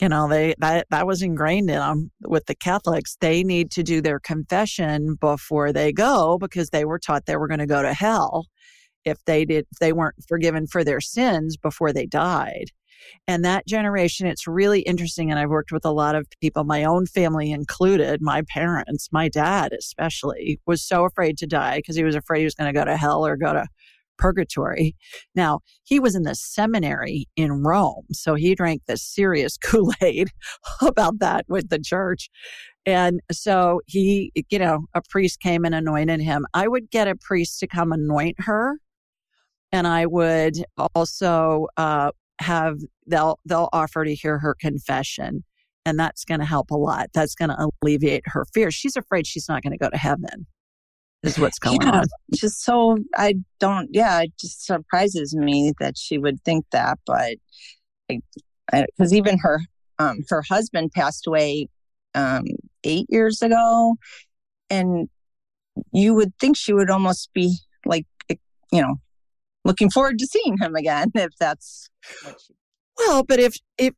[0.00, 3.16] You know, they that that was ingrained in them with the Catholics.
[3.20, 7.48] They need to do their confession before they go because they were taught they were
[7.48, 8.46] going to go to hell
[9.04, 12.66] if they did if they weren't forgiven for their sins before they died.
[13.26, 15.30] And that generation, it's really interesting.
[15.30, 19.28] And I've worked with a lot of people, my own family included, my parents, my
[19.28, 22.78] dad especially, was so afraid to die because he was afraid he was going to
[22.78, 23.66] go to hell or go to
[24.20, 24.94] purgatory.
[25.34, 30.28] Now, he was in the seminary in Rome, so he drank the serious Kool Aid
[30.80, 32.30] about that with the church.
[32.86, 36.46] And so he, you know, a priest came and anointed him.
[36.54, 38.78] I would get a priest to come anoint her.
[39.72, 40.56] And I would
[40.94, 45.44] also uh, have they'll they'll offer to hear her confession
[45.84, 49.26] and that's going to help a lot that's going to alleviate her fear she's afraid
[49.26, 50.46] she's not going to go to heaven
[51.22, 52.04] is what's going yeah, on
[52.34, 57.36] just so i don't yeah it just surprises me that she would think that but
[58.08, 59.60] because even her
[59.98, 61.68] um her husband passed away
[62.14, 62.44] um
[62.84, 63.96] eight years ago
[64.70, 65.08] and
[65.92, 68.06] you would think she would almost be like
[68.72, 68.96] you know
[69.64, 71.90] looking forward to seeing him again if that's
[72.98, 73.94] well but if if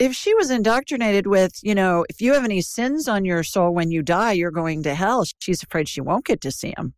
[0.00, 3.72] if she was indoctrinated with you know if you have any sins on your soul
[3.72, 6.94] when you die you're going to hell she's afraid she won't get to see him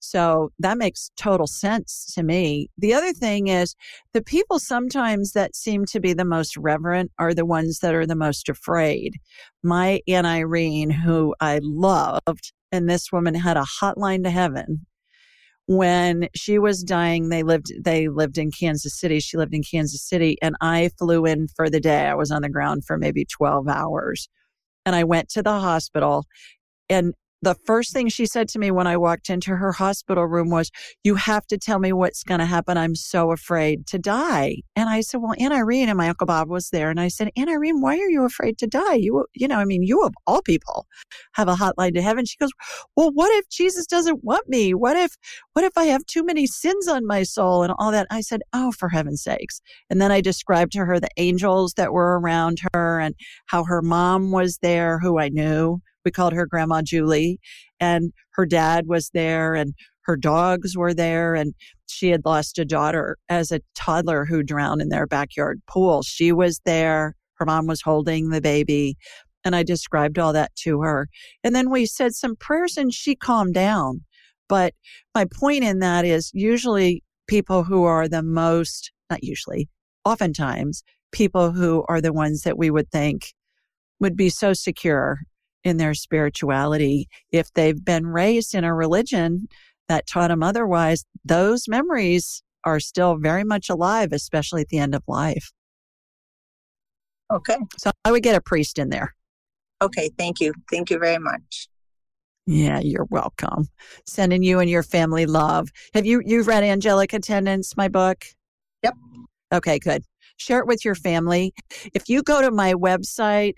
[0.00, 2.70] so that makes total sense to me.
[2.78, 3.76] The other thing is
[4.14, 8.06] the people sometimes that seem to be the most reverent are the ones that are
[8.06, 9.16] the most afraid.
[9.62, 14.86] My Aunt Irene, who I loved, and this woman had a hotline to heaven
[15.70, 19.20] when she was dying they lived they lived in Kansas City.
[19.20, 22.08] She lived in Kansas City and I flew in for the day.
[22.08, 24.28] I was on the ground for maybe 12 hours
[24.84, 26.24] and I went to the hospital
[26.88, 30.50] and the first thing she said to me when I walked into her hospital room
[30.50, 30.70] was,
[31.04, 32.76] You have to tell me what's going to happen.
[32.76, 34.56] I'm so afraid to die.
[34.76, 36.90] And I said, Well, Aunt Irene and my Uncle Bob was there.
[36.90, 38.94] And I said, Aunt Irene, why are you afraid to die?
[38.94, 40.86] You, you know, I mean, you of all people
[41.32, 42.24] have a hotline to heaven.
[42.26, 42.50] She goes,
[42.96, 44.74] Well, what if Jesus doesn't want me?
[44.74, 45.16] What if,
[45.54, 48.06] what if I have too many sins on my soul and all that?
[48.10, 49.60] I said, Oh, for heaven's sakes.
[49.88, 53.14] And then I described to her the angels that were around her and
[53.46, 57.40] how her mom was there, who I knew we called her Grandma Julie,
[57.78, 61.54] and her dad was there, and her dogs were there, and
[61.86, 66.02] she had lost a daughter as a toddler who drowned in their backyard pool.
[66.02, 67.14] She was there.
[67.34, 68.96] Her mom was holding the baby.
[69.44, 71.08] And I described all that to her.
[71.42, 74.02] And then we said some prayers and she calmed down.
[74.48, 74.74] But
[75.14, 79.68] my point in that is usually people who are the most, not usually,
[80.04, 80.82] oftentimes,
[81.12, 83.32] people who are the ones that we would think
[84.00, 85.20] would be so secure
[85.64, 87.08] in their spirituality.
[87.30, 89.48] If they've been raised in a religion
[89.88, 94.94] that taught them otherwise, those memories are still very much alive, especially at the end
[94.94, 95.52] of life.
[97.32, 97.56] Okay.
[97.78, 99.14] So I would get a priest in there.
[99.82, 100.10] Okay.
[100.18, 100.52] Thank you.
[100.70, 101.68] Thank you very much.
[102.46, 103.68] Yeah, you're welcome.
[104.06, 105.68] Sending you and your family love.
[105.94, 108.24] Have you you've read Angelic Attendants, my book?
[108.82, 108.94] Yep.
[109.52, 110.02] Okay, good.
[110.36, 111.52] Share it with your family.
[111.94, 113.54] If you go to my website,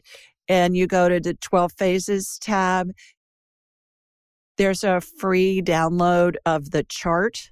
[0.49, 2.91] and you go to the 12 phases tab,
[4.59, 7.51] there's a free download of the chart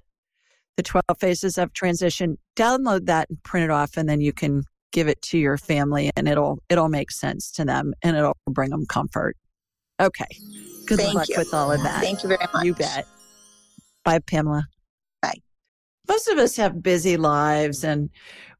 [0.77, 2.37] the 12 phases of transition.
[2.55, 6.11] Download that and print it off, and then you can give it to your family
[6.17, 9.37] and it'll it'll make sense to them and it'll bring them comfort.
[10.01, 10.25] Okay.
[10.85, 11.35] Good Thank luck you.
[11.37, 12.01] with all of that.
[12.01, 12.65] Thank you very much.
[12.65, 13.05] You bet.
[14.03, 14.65] Bye, Pamela.
[15.21, 15.39] Bye.
[16.09, 18.09] Most of us have busy lives and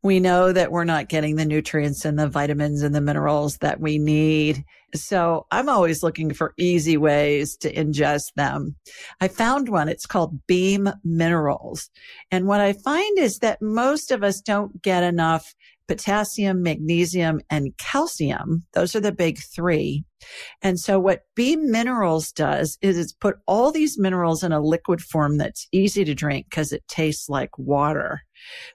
[0.04, 3.80] we know that we're not getting the nutrients and the vitamins and the minerals that
[3.80, 4.64] we need.
[4.94, 8.76] So I'm always looking for easy ways to ingest them.
[9.22, 9.88] I found one.
[9.88, 11.90] It's called Beam Minerals.
[12.32, 15.54] And what I find is that most of us don't get enough
[15.88, 18.64] potassium, magnesium, and calcium.
[18.74, 20.06] Those are the big three.
[20.62, 25.02] And so what Beam Minerals does is it's put all these minerals in a liquid
[25.02, 28.22] form that's easy to drink because it tastes like water.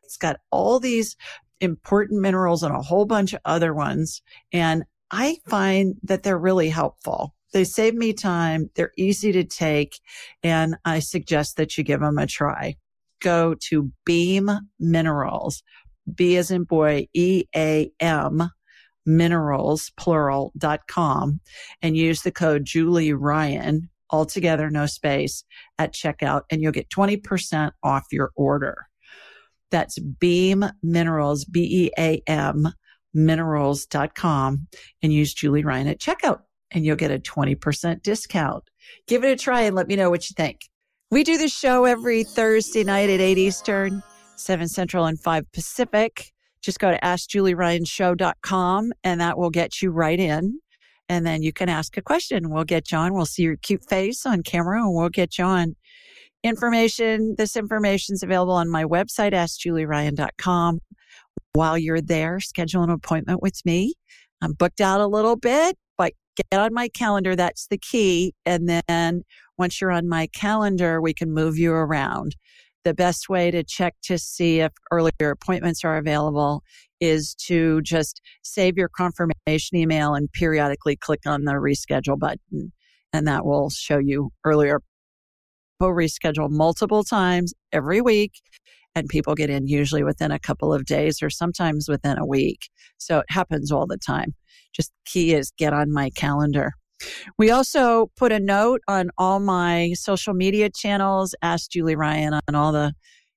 [0.02, 1.16] It's got all these
[1.60, 4.22] important minerals and a whole bunch of other ones.
[4.52, 7.34] And I find that they're really helpful.
[7.52, 8.70] They save me time.
[8.74, 10.00] They're easy to take.
[10.42, 12.76] And I suggest that you give them a try.
[13.20, 15.62] Go to Beam Minerals,
[16.12, 18.50] B as in boy, E A M
[19.06, 21.40] minerals, plural, dot com
[21.80, 25.44] and use the code Julie Ryan, altogether, no space
[25.78, 28.76] at checkout and you'll get 20% off your order.
[29.70, 32.68] That's Beam Minerals, B E A M
[33.16, 34.68] minerals.com
[35.02, 38.64] and use Julie Ryan at checkout and you'll get a 20% discount.
[39.08, 40.60] Give it a try and let me know what you think.
[41.10, 44.02] We do the show every Thursday night at 8 Eastern,
[44.36, 46.32] 7 Central, and 5 Pacific.
[46.60, 50.58] Just go to AskJulieRyanShow.com and that will get you right in.
[51.08, 52.50] And then you can ask a question.
[52.50, 53.14] We'll get you on.
[53.14, 55.76] We'll see your cute face on camera and we'll get you on.
[56.46, 60.78] Information, this information is available on my website, AskJulieRyan.com.
[61.54, 63.94] While you're there, schedule an appointment with me.
[64.40, 67.34] I'm booked out a little bit, but get on my calendar.
[67.34, 68.32] That's the key.
[68.44, 69.22] And then
[69.58, 72.36] once you're on my calendar, we can move you around.
[72.84, 76.62] The best way to check to see if earlier appointments are available
[77.00, 82.72] is to just save your confirmation email and periodically click on the reschedule button.
[83.12, 84.80] And that will show you earlier.
[85.80, 88.40] We'll reschedule multiple times every week
[88.94, 92.70] and people get in usually within a couple of days or sometimes within a week.
[92.98, 94.34] So it happens all the time.
[94.72, 96.72] Just key is get on my calendar.
[97.38, 102.54] We also put a note on all my social media channels, Ask Julie Ryan on
[102.54, 102.94] all the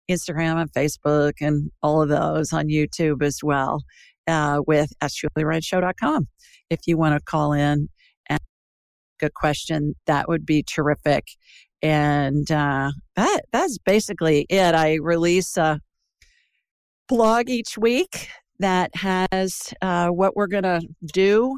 [0.09, 3.83] Instagram and Facebook and all of those on YouTube as well
[4.27, 6.27] uh, with AskJulieRyanShow.com.
[6.69, 7.89] If you want to call in
[8.27, 11.25] and ask a question, that would be terrific.
[11.81, 14.75] And uh, that that's basically it.
[14.75, 15.79] I release a
[17.07, 20.81] blog each week that has uh, what we're to
[21.13, 21.57] do.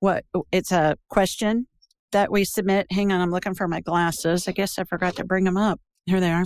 [0.00, 1.66] What it's a question
[2.12, 2.86] that we submit.
[2.90, 4.48] Hang on, I'm looking for my glasses.
[4.48, 5.80] I guess I forgot to bring them up.
[6.06, 6.44] Here they are.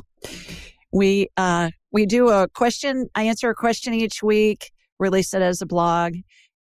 [0.93, 3.09] We uh, we do a question.
[3.15, 4.71] I answer a question each week.
[4.99, 6.15] Release it as a blog,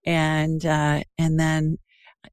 [0.05, 1.77] and uh, and then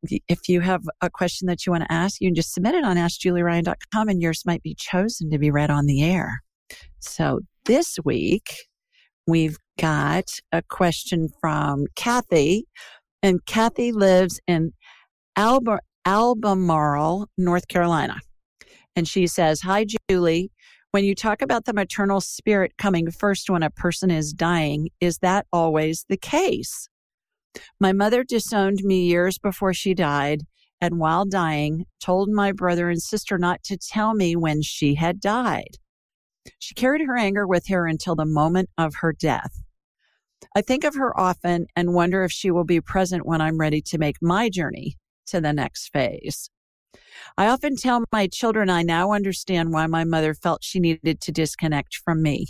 [0.03, 2.85] if you have a question that you want to ask, you can just submit it
[2.85, 6.41] on AskJulieRyan.com and yours might be chosen to be read on the air.
[7.01, 8.55] So this week,
[9.27, 12.67] we've got a question from Kathy,
[13.23, 14.73] and Kathy lives in
[15.37, 18.21] Alba, Albemarle, North Carolina.
[18.97, 20.51] And she says, Hi, Julie.
[20.93, 25.19] When you talk about the maternal spirit coming first when a person is dying, is
[25.19, 26.89] that always the case?
[27.81, 30.43] My mother disowned me years before she died,
[30.81, 35.21] and while dying, told my brother and sister not to tell me when she had
[35.21, 35.79] died.
[36.59, 39.63] She carried her anger with her until the moment of her death.
[40.55, 43.81] I think of her often and wonder if she will be present when I'm ready
[43.83, 46.51] to make my journey to the next phase.
[47.37, 51.33] I often tell my children I now understand why my mother felt she needed to
[51.33, 52.49] disconnect from me.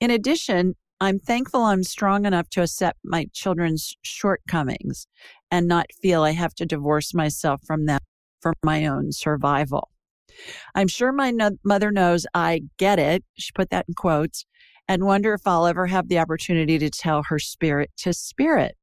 [0.00, 5.06] In addition, I'm thankful I'm strong enough to accept my children's shortcomings
[5.50, 8.00] and not feel I have to divorce myself from them
[8.42, 9.90] for my own survival.
[10.74, 13.24] I'm sure my no- mother knows I get it.
[13.34, 14.44] She put that in quotes
[14.88, 18.76] and wonder if I'll ever have the opportunity to tell her spirit to spirit.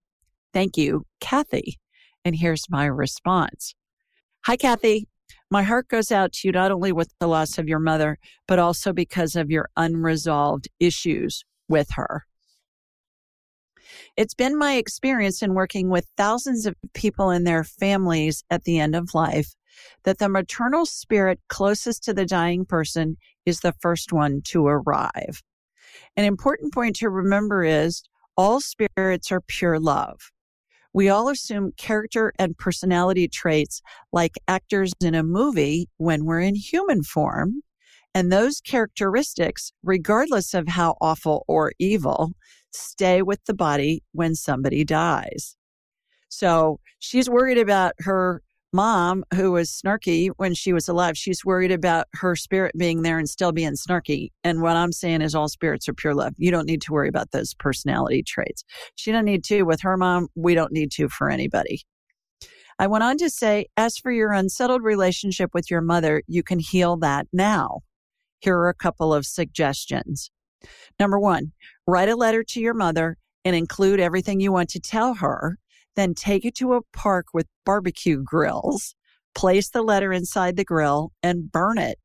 [0.54, 1.78] Thank you, Kathy.
[2.26, 3.76] And here's my response.
[4.46, 5.08] Hi, Kathy.
[5.52, 8.58] My heart goes out to you not only with the loss of your mother, but
[8.58, 12.26] also because of your unresolved issues with her.
[14.16, 18.80] It's been my experience in working with thousands of people and their families at the
[18.80, 19.56] end of life
[20.04, 25.44] that the maternal spirit closest to the dying person is the first one to arrive.
[26.16, 28.04] An important point to remember is
[28.36, 30.32] all spirits are pure love.
[30.94, 36.56] We all assume character and personality traits like actors in a movie when we're in
[36.56, 37.62] human form
[38.14, 42.32] And those characteristics, regardless of how awful or evil,
[42.72, 45.56] stay with the body when somebody dies.
[46.30, 48.42] So she's worried about her
[48.74, 51.18] mom, who was snarky when she was alive.
[51.18, 54.30] She's worried about her spirit being there and still being snarky.
[54.44, 56.34] And what I'm saying is, all spirits are pure love.
[56.38, 58.64] You don't need to worry about those personality traits.
[58.96, 60.28] She doesn't need to with her mom.
[60.36, 61.82] We don't need to for anybody.
[62.80, 66.60] I went on to say, as for your unsettled relationship with your mother, you can
[66.60, 67.80] heal that now.
[68.40, 70.32] Here are a couple of suggestions.
[71.00, 71.52] Number one,
[71.86, 75.58] write a letter to your mother and include everything you want to tell her.
[75.96, 78.94] Then take it to a park with barbecue grills,
[79.34, 81.98] place the letter inside the grill, and burn it.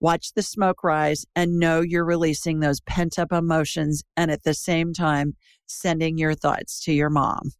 [0.00, 4.54] Watch the smoke rise and know you're releasing those pent up emotions and at the
[4.54, 5.34] same time
[5.66, 7.50] sending your thoughts to your mom.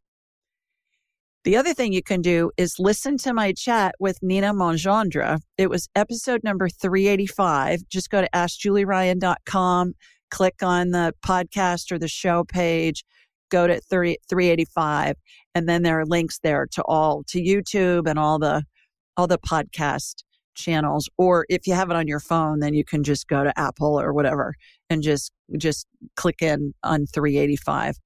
[1.43, 5.41] The other thing you can do is listen to my chat with Nina Mongeondre.
[5.57, 7.89] It was episode number 385.
[7.89, 9.95] Just go to askjulieryan.com,
[10.31, 13.07] click on the podcast or the show page,
[13.51, 15.17] go to 30, 385,
[15.55, 18.63] and then there are links there to all to YouTube and all the
[19.17, 20.23] all the podcast
[20.55, 21.09] channels.
[21.17, 23.99] Or if you have it on your phone, then you can just go to Apple
[23.99, 24.55] or whatever
[24.91, 25.87] and just just
[26.17, 27.97] click in on 385.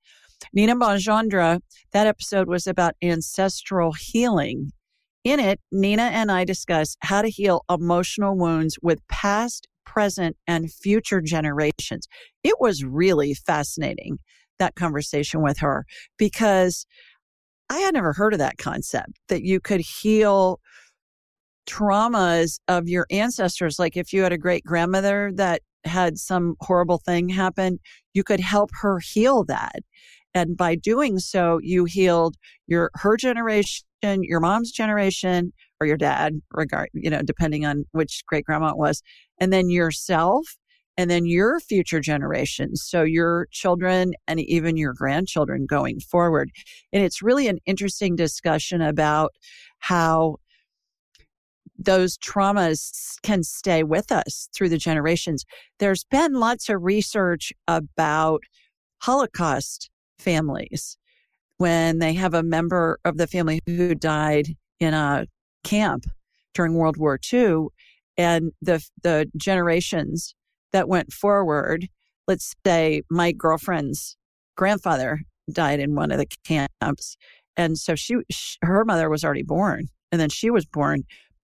[0.53, 1.61] Nina Mongeondre,
[1.93, 4.73] that episode was about ancestral healing.
[5.25, 10.73] In it, Nina and I discuss how to heal emotional wounds with past, present, and
[10.73, 12.07] future generations.
[12.43, 14.19] It was really fascinating,
[14.59, 15.87] that conversation with her,
[16.19, 16.87] because
[17.71, 20.61] I had never heard of that concept that you could heal
[21.67, 23.79] traumas of your ancestors.
[23.79, 27.79] Like if you had a great grandmother that had some horrible thing happen,
[28.13, 29.77] you could help her heal that.
[30.35, 36.41] And by doing so, you healed your her generation, your mom's generation, or your dad,
[36.53, 39.03] regard you know, depending on which great grandma it was,
[39.39, 40.57] and then yourself,
[40.97, 42.83] and then your future generations.
[42.85, 46.51] So your children and even your grandchildren going forward.
[46.93, 49.33] And it's really an interesting discussion about
[49.79, 50.37] how
[51.77, 55.45] those traumas can stay with us through the generations.
[55.79, 58.43] There's been lots of research about
[59.03, 59.91] Holocaust
[60.25, 60.97] families
[61.59, 64.49] when they have a member of the family who died
[64.81, 65.27] in a
[65.63, 66.05] camp
[66.55, 67.67] during World War II
[68.17, 70.35] and the the generations
[70.73, 71.89] that went forward
[72.27, 74.17] let's say my girlfriend's
[74.57, 75.21] grandfather
[75.53, 77.17] died in one of the camps
[77.57, 81.03] and so she, she her mother was already born and then she was born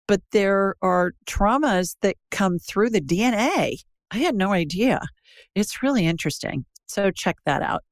[0.09, 3.77] but there are traumas that come through the DNA
[4.11, 5.01] I had no idea.
[5.55, 7.83] It's really interesting so check that out.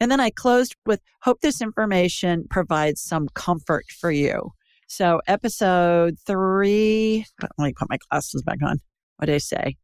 [0.00, 4.50] And then I closed with hope this information provides some comfort for you.
[4.86, 8.78] So episode three, let me put my glasses back on.
[9.16, 9.76] What did I say?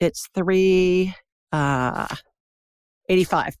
[0.00, 1.14] It's three
[1.52, 2.06] uh
[3.08, 3.56] 85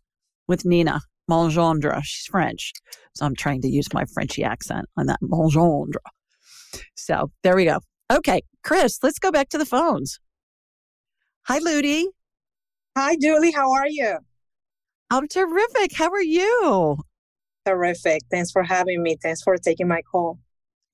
[0.48, 1.00] with Nina
[1.30, 2.00] Mongeondre.
[2.04, 2.72] She's French.
[3.14, 5.96] So I'm trying to use my Frenchy accent on that Mongeondre.
[6.94, 7.80] So there we go.
[8.12, 10.20] Okay, Chris, let's go back to the phones.
[11.46, 12.06] Hi, Ludi.
[12.96, 13.52] Hi, Julie.
[13.52, 14.18] How are you?
[15.12, 15.92] I'm terrific.
[15.94, 16.96] How are you?
[17.66, 18.22] Terrific.
[18.30, 19.18] Thanks for having me.
[19.22, 20.38] Thanks for taking my call.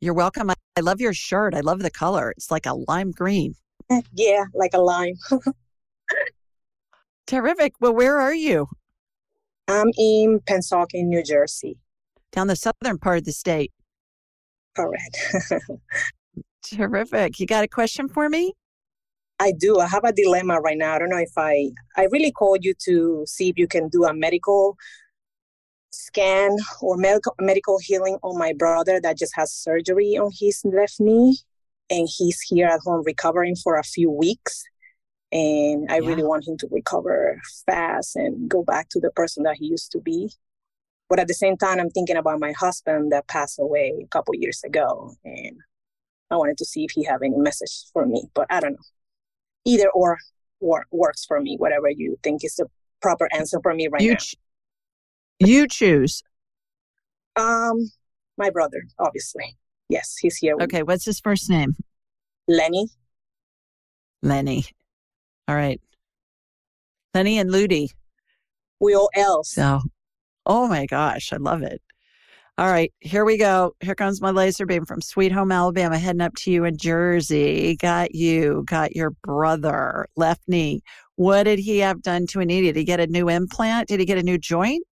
[0.01, 0.51] You're welcome.
[0.51, 1.55] I love your shirt.
[1.55, 2.33] I love the color.
[2.33, 3.55] It's like a lime green.
[3.93, 5.15] Mm, yeah, like a lime.
[7.29, 7.75] terrific.
[7.81, 8.67] Well, where are you?
[9.69, 11.79] I'm in Pennsauken, New Jersey.
[12.33, 13.73] Down the southern part of the state.
[14.75, 15.17] Correct.
[16.65, 17.39] terrific.
[17.39, 18.55] You got a question for me?
[19.41, 19.79] I do.
[19.79, 20.95] I have a dilemma right now.
[20.95, 24.05] I don't know if I I really called you to see if you can do
[24.05, 24.77] a medical
[25.91, 31.01] scan or medical medical healing on my brother that just has surgery on his left
[31.01, 31.37] knee
[31.91, 34.63] and he's here at home recovering for a few weeks
[35.33, 36.09] and I yeah.
[36.09, 39.93] really want him to recover fast and go back to the person that he used
[39.93, 40.31] to be.
[41.09, 44.35] But at the same time I'm thinking about my husband that passed away a couple
[44.35, 45.57] years ago and
[46.31, 48.79] I wanted to see if he have any message for me, but I don't know
[49.69, 50.19] either or,
[50.61, 52.67] or works for me, whatever you think is the
[53.01, 54.17] proper answer for me right you now.
[54.17, 54.35] Ch-
[55.39, 56.23] you choose.
[57.37, 57.91] Um,
[58.37, 59.57] my brother, obviously.
[59.89, 60.57] Yes, he's here.
[60.61, 61.75] Okay, what's his first name?
[62.49, 62.89] Lenny.
[64.23, 64.65] Lenny.
[65.47, 65.81] All right.
[67.15, 67.91] Lenny and Ludi.
[68.81, 69.51] We all else.
[69.51, 69.81] So,
[70.45, 71.81] oh my gosh, I love it.
[72.59, 73.77] All right, here we go.
[73.79, 77.77] Here comes my laser beam from Sweet Home, Alabama, heading up to you in Jersey.
[77.77, 80.83] Got you, got your brother, left knee.
[81.15, 82.63] What did he have done to a knee?
[82.63, 83.87] Did he get a new implant?
[83.87, 84.85] Did he get a new joint?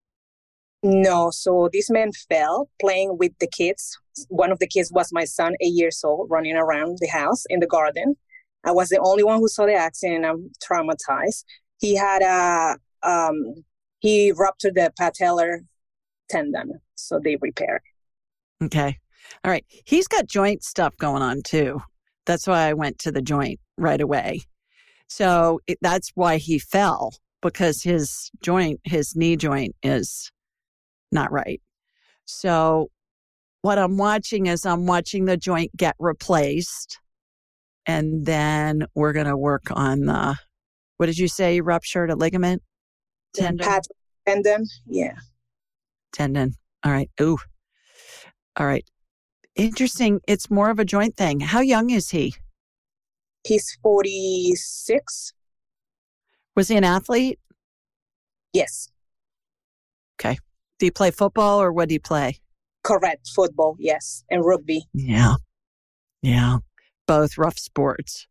[0.84, 1.30] No.
[1.32, 3.98] So this man fell playing with the kids.
[4.28, 7.58] One of the kids was my son, eight years old, running around the house in
[7.58, 8.14] the garden.
[8.62, 10.24] I was the only one who saw the accident.
[10.24, 11.42] I'm traumatized.
[11.80, 13.64] He had a um,
[13.98, 15.62] he ruptured the patellar
[16.28, 17.82] tendon, so they repair.
[18.62, 18.98] Okay,
[19.44, 19.64] all right.
[19.68, 21.80] He's got joint stuff going on too.
[22.24, 24.42] That's why I went to the joint right away.
[25.08, 30.32] So it, that's why he fell because his joint, his knee joint, is
[31.12, 31.60] not right.
[32.24, 32.90] So
[33.62, 36.98] what I'm watching is I'm watching the joint get replaced
[37.86, 40.36] and then we're going to work on the
[40.96, 42.62] what did you say ruptured a ligament
[43.34, 43.66] tendon
[44.26, 45.14] tendon yeah
[46.12, 46.54] tendon
[46.86, 47.10] all right.
[47.20, 47.38] Ooh.
[48.56, 48.88] All right.
[49.56, 50.20] Interesting.
[50.28, 51.40] It's more of a joint thing.
[51.40, 52.34] How young is he?
[53.44, 55.32] He's 46
[56.54, 57.38] was he an athlete?
[58.54, 58.88] Yes.
[60.18, 60.38] Okay.
[60.78, 62.38] Do you play football or what do you play?
[62.82, 63.28] Correct.
[63.34, 64.24] Football yes.
[64.30, 64.84] And rugby.
[64.94, 65.34] Yeah.
[66.22, 66.58] Yeah.
[67.06, 68.26] Both rough sports.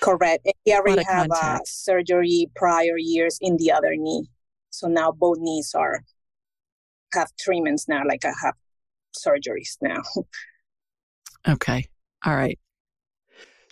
[0.00, 0.48] Correct.
[0.64, 4.30] he already have uh, surgery prior years in the other knee.
[4.70, 6.00] So now both knees are
[7.14, 8.54] have treatments now, like I have
[9.16, 10.02] surgeries now.
[11.48, 11.86] okay.
[12.24, 12.58] All right.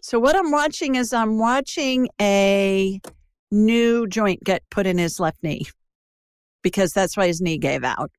[0.03, 3.01] So what I'm watching is I'm watching a
[3.51, 5.67] new joint get put in his left knee
[6.63, 8.11] because that's why his knee gave out.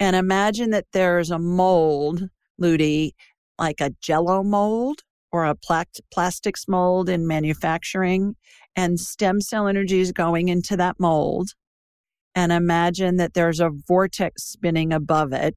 [0.00, 2.28] And imagine that there's a mold,
[2.58, 3.14] Ludi,
[3.58, 5.56] like a jello mold or a
[6.12, 8.34] plastics mold in manufacturing,
[8.76, 11.50] and stem cell energy is going into that mold.
[12.34, 15.56] And imagine that there's a vortex spinning above it.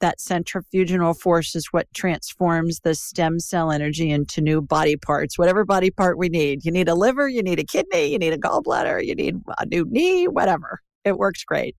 [0.00, 5.64] That centrifugal force is what transforms the stem cell energy into new body parts, whatever
[5.64, 6.64] body part we need.
[6.64, 9.66] You need a liver, you need a kidney, you need a gallbladder, you need a
[9.66, 10.80] new knee, whatever.
[11.04, 11.74] It works great.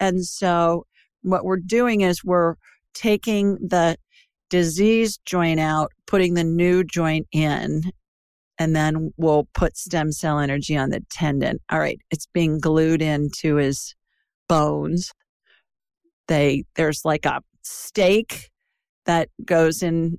[0.00, 0.86] And so,
[1.22, 2.54] what we're doing is we're
[2.94, 3.96] taking the
[4.48, 7.92] diseased joint out, putting the new joint in,
[8.58, 11.58] and then we'll put stem cell energy on the tendon.
[11.70, 13.94] All right, it's being glued into his
[14.48, 15.12] bones.
[16.28, 18.50] They there's like a stake
[19.06, 20.18] that goes in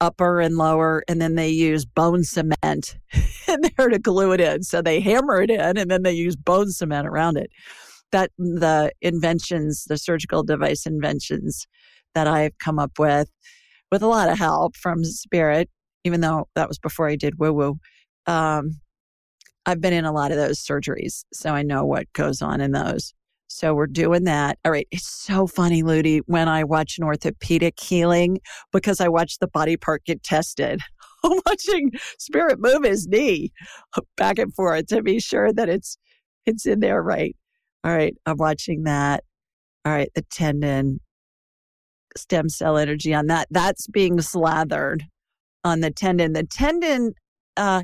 [0.00, 2.96] upper and lower, and then they use bone cement
[3.48, 4.62] in there to glue it in.
[4.62, 7.50] So they hammer it in, and then they use bone cement around it.
[8.10, 11.66] That the inventions, the surgical device inventions
[12.14, 13.30] that I've come up with
[13.90, 15.68] with a lot of help from Spirit,
[16.04, 17.78] even though that was before I did woo woo.
[18.26, 18.80] Um,
[19.66, 22.72] I've been in a lot of those surgeries, so I know what goes on in
[22.72, 23.14] those.
[23.48, 24.58] So we're doing that.
[24.64, 24.88] All right.
[24.90, 28.38] It's so funny, Ludi, when I watch an orthopedic healing
[28.72, 30.80] because I watch the body part get tested.
[31.22, 33.52] I'm watching Spirit move his knee
[34.16, 35.98] back and forth to be sure that it's
[36.46, 37.36] it's in there right.
[37.84, 38.16] All right.
[38.26, 39.22] I'm watching that.
[39.84, 40.10] All right.
[40.14, 41.00] The tendon
[42.16, 43.48] stem cell energy on that.
[43.50, 45.04] That's being slathered
[45.64, 46.32] on the tendon.
[46.32, 47.14] The tendon,
[47.56, 47.82] uh,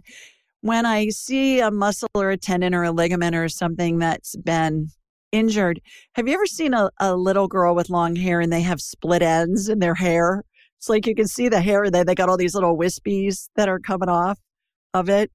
[0.61, 4.89] when I see a muscle or a tendon or a ligament or something that's been
[5.33, 5.81] injured,
[6.15, 9.23] have you ever seen a, a little girl with long hair and they have split
[9.23, 10.45] ends in their hair?
[10.79, 13.69] It's like you can see the hair, they, they got all these little wispies that
[13.69, 14.39] are coming off
[14.95, 15.31] of it.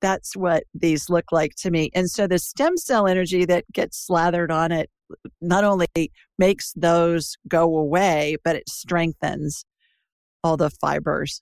[0.00, 1.90] That's what these look like to me.
[1.94, 4.90] And so the stem cell energy that gets slathered on it
[5.40, 5.86] not only
[6.38, 9.64] makes those go away, but it strengthens
[10.42, 11.40] all the fibers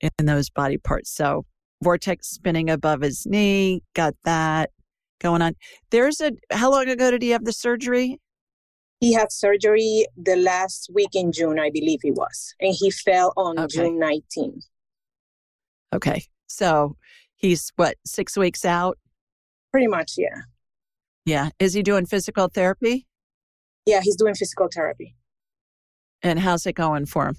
[0.00, 1.10] in those body parts.
[1.10, 1.44] So,
[1.82, 4.70] vortex spinning above his knee, got that
[5.20, 5.54] going on.
[5.90, 8.18] There's a, how long ago did he have the surgery?
[9.00, 13.32] He had surgery the last week in June, I believe he was, and he fell
[13.36, 13.76] on okay.
[13.76, 14.60] June 19.
[15.94, 16.24] Okay.
[16.46, 16.96] So,
[17.36, 18.98] he's what, six weeks out?
[19.72, 20.42] Pretty much, yeah.
[21.24, 21.50] Yeah.
[21.58, 23.06] Is he doing physical therapy?
[23.86, 25.16] Yeah, he's doing physical therapy.
[26.22, 27.36] And how's it going for him?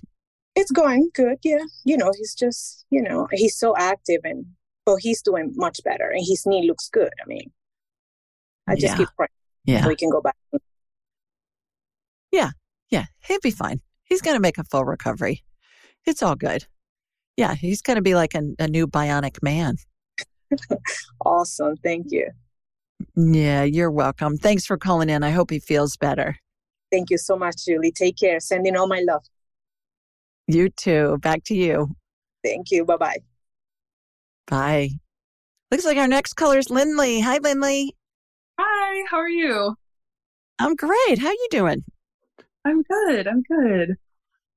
[0.55, 1.37] It's going good.
[1.43, 1.63] Yeah.
[1.85, 4.45] You know, he's just, you know, he's so active and,
[4.85, 7.11] but he's doing much better and his knee looks good.
[7.23, 7.51] I mean,
[8.67, 8.97] I just yeah.
[8.97, 9.29] keep praying
[9.65, 9.83] yeah.
[9.83, 10.35] so he can go back.
[12.31, 12.51] Yeah.
[12.89, 13.05] Yeah.
[13.19, 13.81] He'll be fine.
[14.03, 15.43] He's going to make a full recovery.
[16.05, 16.65] It's all good.
[17.37, 17.55] Yeah.
[17.55, 19.77] He's going to be like a, a new bionic man.
[21.25, 21.77] awesome.
[21.77, 22.29] Thank you.
[23.17, 24.37] Mm, yeah, you're welcome.
[24.37, 25.23] Thanks for calling in.
[25.23, 26.35] I hope he feels better.
[26.91, 27.91] Thank you so much, Julie.
[27.91, 28.39] Take care.
[28.39, 29.23] Sending all my love.
[30.47, 31.17] You too.
[31.21, 31.95] Back to you.
[32.43, 32.85] Thank you.
[32.85, 33.17] Bye bye.
[34.47, 34.89] Bye.
[35.71, 37.21] Looks like our next caller is Lindley.
[37.21, 37.95] Hi, Lindley.
[38.59, 39.75] Hi, how are you?
[40.59, 41.19] I'm great.
[41.19, 41.83] How are you doing?
[42.65, 43.27] I'm good.
[43.27, 43.95] I'm good.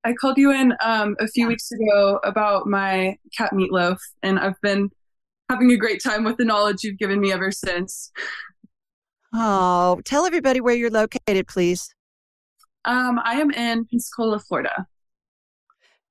[0.03, 4.61] I called you in um, a few weeks ago about my cat meatloaf, and I've
[4.61, 4.91] been
[5.49, 8.11] having a great time with the knowledge you've given me ever since.
[9.33, 11.95] Oh, tell everybody where you're located, please.
[12.85, 14.87] Um, I am in Pensacola, Florida.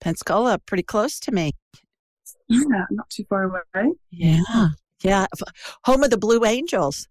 [0.03, 1.53] Pensacola, pretty close to me.
[2.49, 3.93] Yeah, not too far away.
[4.11, 4.67] Yeah.
[5.01, 5.27] Yeah.
[5.85, 7.07] Home of the Blue Angels,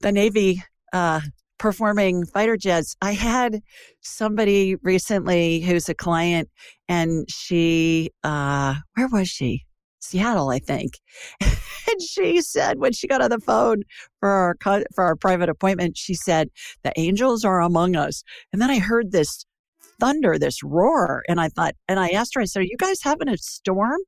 [0.00, 0.62] the Navy
[0.94, 1.20] uh,
[1.58, 2.96] performing fighter jets.
[3.02, 3.60] I had
[4.00, 6.48] somebody recently who's a client
[6.88, 9.64] and she, uh, where was she?
[10.00, 10.94] Seattle, I think.
[11.40, 13.82] and she said when she got on the phone
[14.20, 14.56] for our
[14.94, 16.48] for our private appointment, she said
[16.82, 18.22] the angels are among us.
[18.52, 19.44] And then I heard this
[20.00, 23.02] thunder, this roar, and I thought, and I asked her, I said, "Are you guys
[23.02, 24.00] having a storm?"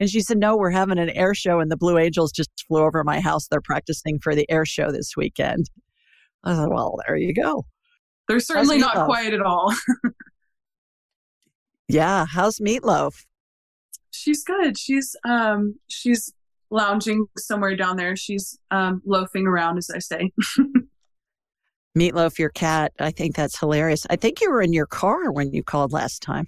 [0.00, 2.82] And she said, "No, we're having an air show, and the Blue Angels just flew
[2.82, 3.48] over my house.
[3.48, 5.70] They're practicing for the air show this weekend."
[6.44, 7.64] I thought, "Well, there you go."
[8.28, 9.74] They're certainly not quiet at all.
[11.88, 13.24] yeah, how's Meatloaf?
[14.12, 14.78] she's good.
[14.78, 16.32] She's um she's
[16.70, 18.16] lounging somewhere down there.
[18.16, 20.30] She's um loafing around, as I say.
[21.96, 22.92] Meatloaf, your cat.
[22.98, 24.06] I think that's hilarious.
[24.08, 26.46] I think you were in your car when you called last time.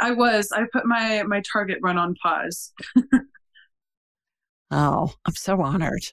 [0.00, 0.52] I was.
[0.52, 2.72] I put my my Target run on pause.
[4.70, 6.04] oh, I'm so honored.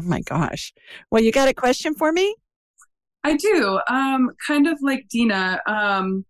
[0.00, 0.72] Oh my gosh.
[1.10, 2.34] Well, you got a question for me?
[3.24, 3.80] I do.
[3.88, 5.60] Um, kind of like Dina.
[5.66, 6.24] Um,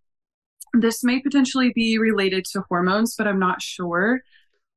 [0.74, 4.20] this may potentially be related to hormones, but I'm not sure.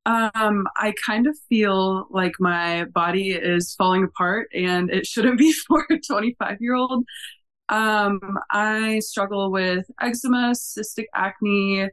[0.06, 5.52] Um, I kind of feel like my body is falling apart and it shouldn't be
[5.68, 7.04] for a 25 year old.
[7.68, 11.88] Um, I struggle with eczema, cystic acne.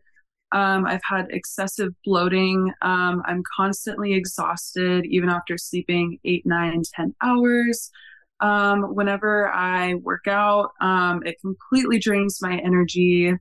[0.52, 2.72] Um, I've had excessive bloating.
[2.84, 7.90] Um, I'm constantly exhausted, even after sleeping eight, nine, ten hours.
[8.40, 13.34] Um, whenever I work out, um, it completely drains my energy.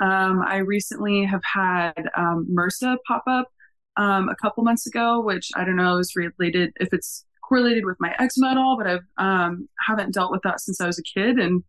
[0.00, 3.48] I recently have had MRSA pop up
[3.96, 7.96] um, a couple months ago, which I don't know is related if it's correlated with
[7.98, 11.02] my eczema at all, but I've um, haven't dealt with that since I was a
[11.02, 11.64] kid and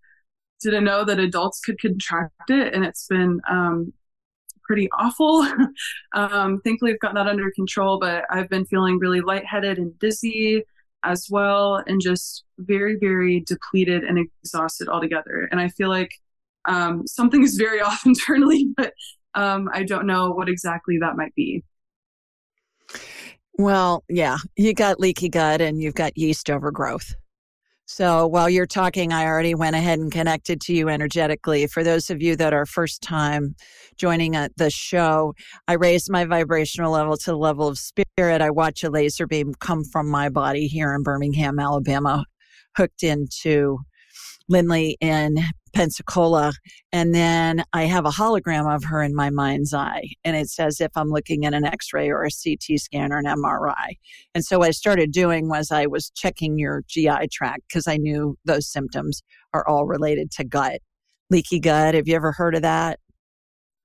[0.61, 3.93] didn't know that adults could contract it, and it's been um,
[4.63, 5.45] pretty awful.
[6.13, 10.63] um, thankfully, I've gotten that under control, but I've been feeling really lightheaded and dizzy
[11.03, 15.49] as well, and just very, very depleted and exhausted altogether.
[15.51, 16.11] And I feel like
[16.65, 18.93] um, something is very off internally, but
[19.33, 21.63] um, I don't know what exactly that might be.
[23.61, 27.13] Well, yeah, you got leaky gut and you've got yeast overgrowth.
[27.85, 31.67] So while you're talking, I already went ahead and connected to you energetically.
[31.67, 33.53] For those of you that are first time
[33.97, 35.35] joining uh, the show,
[35.67, 38.41] I raised my vibrational level to the level of spirit.
[38.41, 42.25] I watch a laser beam come from my body here in Birmingham, Alabama,
[42.75, 43.77] hooked into
[44.49, 45.37] Lindley in
[45.73, 46.53] Pensacola.
[46.91, 50.09] And then I have a hologram of her in my mind's eye.
[50.23, 53.19] And it's as if I'm looking at an x ray or a CT scan or
[53.19, 53.97] an MRI.
[54.33, 57.97] And so what I started doing was I was checking your GI tract because I
[57.97, 59.21] knew those symptoms
[59.53, 60.81] are all related to gut.
[61.29, 61.95] Leaky gut.
[61.95, 62.99] Have you ever heard of that?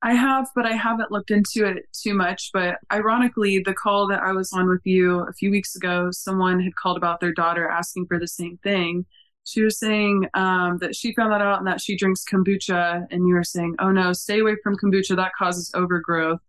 [0.03, 2.51] I have, but I haven't looked into it too much.
[2.53, 6.61] But ironically, the call that I was on with you a few weeks ago, someone
[6.61, 9.07] had called about their daughter asking for the same thing
[9.47, 13.27] she was saying um, that she found that out and that she drinks kombucha and
[13.27, 15.17] you were saying oh no stay away from kombucha.
[15.17, 16.41] That causes overgrowth.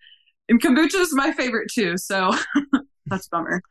[0.49, 2.33] And kombucha is my favorite too so
[3.05, 3.61] that's bummer.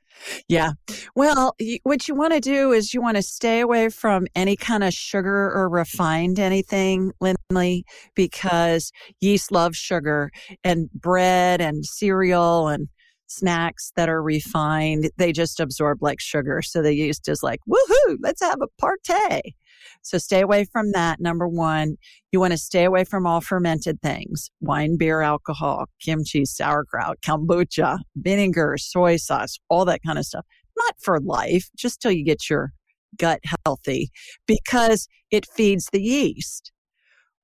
[0.48, 0.72] Yeah.
[1.14, 4.84] Well what you want to do is you want to stay away from any kind
[4.84, 10.30] of sugar or refined anything lindley because yeast loves sugar
[10.62, 12.88] and bread and cereal and
[13.26, 16.62] snacks that are refined, they just absorb like sugar.
[16.62, 19.56] So the yeast is like, woohoo, let's have a party.
[20.02, 21.20] So stay away from that.
[21.20, 21.96] Number one,
[22.32, 27.98] you want to stay away from all fermented things wine, beer, alcohol, kimchi, sauerkraut, kombucha,
[28.16, 30.46] vinegar, soy sauce, all that kind of stuff.
[30.76, 32.72] Not for life, just till you get your
[33.18, 34.10] gut healthy
[34.46, 36.72] because it feeds the yeast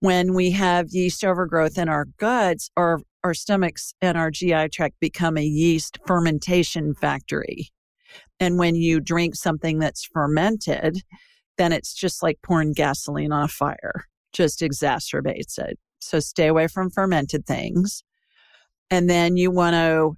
[0.01, 4.97] when we have yeast overgrowth in our guts or our stomachs and our GI tract
[5.01, 7.70] become a yeast fermentation factory.
[8.41, 11.03] And when you drink something that's fermented,
[11.59, 15.79] then it's just like pouring gasoline on a fire, just exacerbates it.
[16.01, 18.03] So stay away from fermented things.
[18.91, 20.16] And then you want to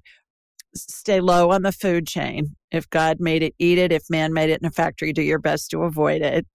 [0.75, 2.57] stay low on the food chain.
[2.71, 3.93] If God made it, eat it.
[3.93, 6.47] If man made it in a factory, do your best to avoid it.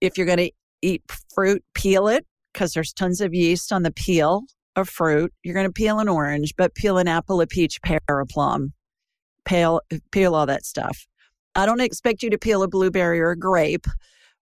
[0.00, 0.50] If you're going to
[0.82, 1.02] eat
[1.32, 4.44] fruit, peel it because there's tons of yeast on the peel
[4.76, 5.32] of fruit.
[5.42, 8.72] You're going to peel an orange, but peel an apple, a peach, pear, a plum.
[9.44, 9.80] Peel,
[10.12, 11.06] peel all that stuff.
[11.54, 13.86] I don't expect you to peel a blueberry or a grape,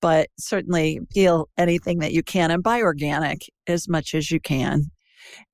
[0.02, 4.90] but certainly peel anything that you can and buy organic as much as you can.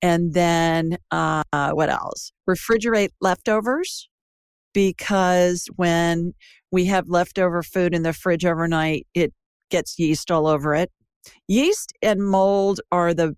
[0.02, 1.42] And then uh,
[1.72, 2.32] what else?
[2.48, 4.08] Refrigerate leftovers
[4.72, 6.34] because when
[6.70, 9.32] we have leftover food in the fridge overnight, it
[9.70, 10.90] gets yeast all over it.
[11.48, 13.34] Yeast and mold are the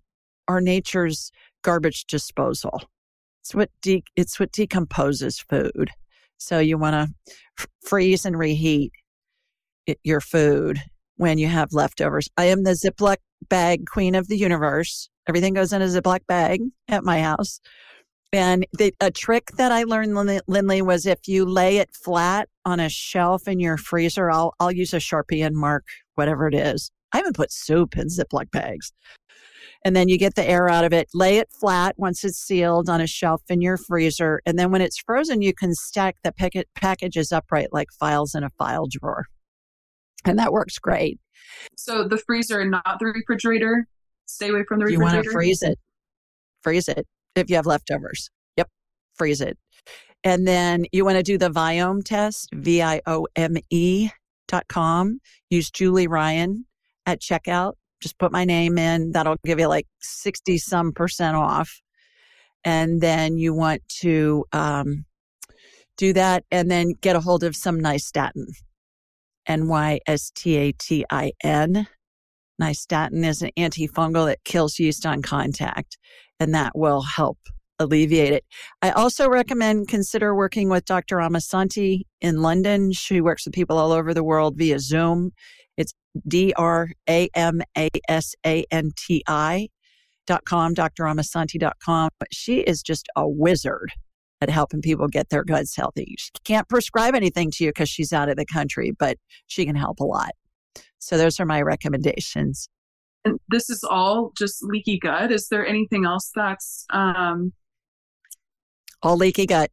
[0.49, 1.31] are nature's
[1.61, 2.81] garbage disposal.
[3.41, 5.91] it's what de- it's what decomposes food.
[6.37, 8.91] So you want to f- freeze and reheat
[9.85, 10.81] it, your food
[11.17, 12.29] when you have leftovers.
[12.37, 15.09] I am the Ziploc bag queen of the universe.
[15.27, 17.59] Everything goes in a Ziploc bag at my house.
[18.31, 20.15] And the, a trick that I learned,
[20.47, 24.71] Lindley, was if you lay it flat on a shelf in your freezer, I'll, I'll
[24.71, 25.85] use a Sharpie and mark
[26.15, 26.91] whatever it is.
[27.11, 28.91] I even put soup in Ziploc bags.
[29.85, 32.89] And then you get the air out of it, lay it flat once it's sealed
[32.89, 34.41] on a shelf in your freezer.
[34.45, 38.43] And then when it's frozen, you can stack the packet, packages upright like files in
[38.43, 39.25] a file drawer.
[40.25, 41.17] And that works great.
[41.77, 43.87] So the freezer and not the refrigerator?
[44.25, 45.11] Stay away from the refrigerator?
[45.11, 45.79] You want to freeze it.
[46.61, 47.07] Freeze it
[47.37, 48.29] if you have leftovers.
[48.57, 48.67] Yep,
[49.15, 49.57] freeze it.
[50.25, 54.09] And then you want to do the Viome test, V I O M E
[54.49, 55.21] dot com.
[55.49, 56.65] Use Julie Ryan
[57.05, 57.75] at checkout.
[58.01, 59.11] Just put my name in.
[59.11, 61.81] That'll give you like 60 some percent off.
[62.63, 65.05] And then you want to um,
[65.97, 68.45] do that and then get a hold of some nystatin.
[69.47, 71.87] N Y S T A T I N.
[72.61, 75.97] Nystatin is an antifungal that kills yeast on contact,
[76.39, 77.37] and that will help
[77.79, 78.43] alleviate it.
[78.81, 81.17] I also recommend consider working with Dr.
[81.17, 82.91] Amasanti in London.
[82.91, 85.31] She works with people all over the world via Zoom.
[86.27, 89.69] D R A M A S A N T I
[90.27, 92.09] dot com, dramasanti.com.
[92.31, 93.91] She is just a wizard
[94.41, 96.15] at helping people get their guts healthy.
[96.17, 99.75] She can't prescribe anything to you because she's out of the country, but she can
[99.75, 100.31] help a lot.
[100.99, 102.69] So those are my recommendations.
[103.25, 105.31] And this is all just leaky gut.
[105.31, 107.51] Is there anything else that's um
[109.01, 109.71] all leaky gut?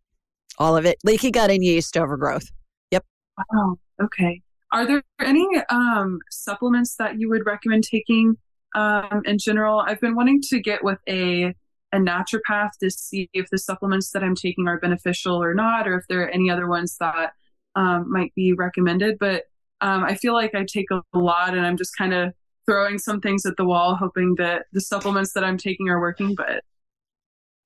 [0.58, 0.96] All of it.
[1.04, 2.50] Leaky gut and yeast overgrowth.
[2.90, 3.04] Yep.
[3.52, 3.76] Wow.
[4.02, 4.40] Okay.
[4.72, 8.36] Are there any um supplements that you would recommend taking
[8.74, 9.80] um in general?
[9.80, 11.54] I've been wanting to get with a
[11.92, 15.96] a naturopath to see if the supplements that I'm taking are beneficial or not, or
[15.98, 17.32] if there are any other ones that
[17.74, 19.18] um, might be recommended.
[19.18, 19.44] But
[19.80, 22.32] um, I feel like I take a lot and I'm just kind of
[22.66, 26.34] throwing some things at the wall, hoping that the supplements that I'm taking are working.
[26.34, 26.62] But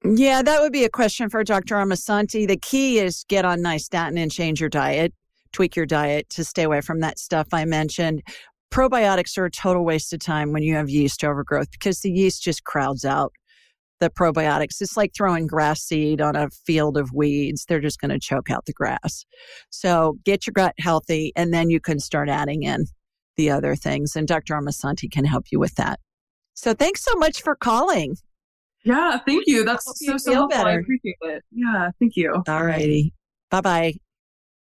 [0.04, 1.76] yeah, that would be a question for Dr.
[1.76, 2.46] Amasanti.
[2.46, 5.14] The key is get on nystatin and change your diet,
[5.52, 8.22] tweak your diet to stay away from that stuff I mentioned.
[8.72, 12.42] Probiotics are a total waste of time when you have yeast overgrowth because the yeast
[12.42, 13.32] just crowds out
[14.00, 14.80] the probiotics.
[14.80, 17.66] It's like throwing grass seed on a field of weeds.
[17.66, 19.24] They're just going to choke out the grass.
[19.70, 22.86] So get your gut healthy, and then you can start adding in
[23.36, 24.16] the other things.
[24.16, 24.54] And Dr.
[24.54, 26.00] Amasanti can help you with that.
[26.54, 28.16] So thanks so much for calling.
[28.84, 29.64] Yeah, thank you.
[29.64, 30.58] That's so, so helpful.
[30.58, 30.70] Better.
[30.70, 31.44] I appreciate it.
[31.52, 32.42] Yeah, thank you.
[32.48, 33.12] All righty.
[33.50, 33.94] Bye-bye.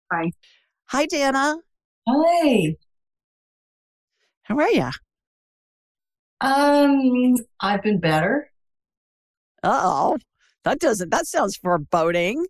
[0.10, 0.32] Bye.
[0.90, 1.58] Hi, Dana.
[2.08, 2.76] Hi.
[4.44, 4.90] How are you?
[6.42, 8.50] Um, I've been better
[9.64, 10.18] Uh oh,
[10.64, 12.46] that doesn't, that sounds foreboding.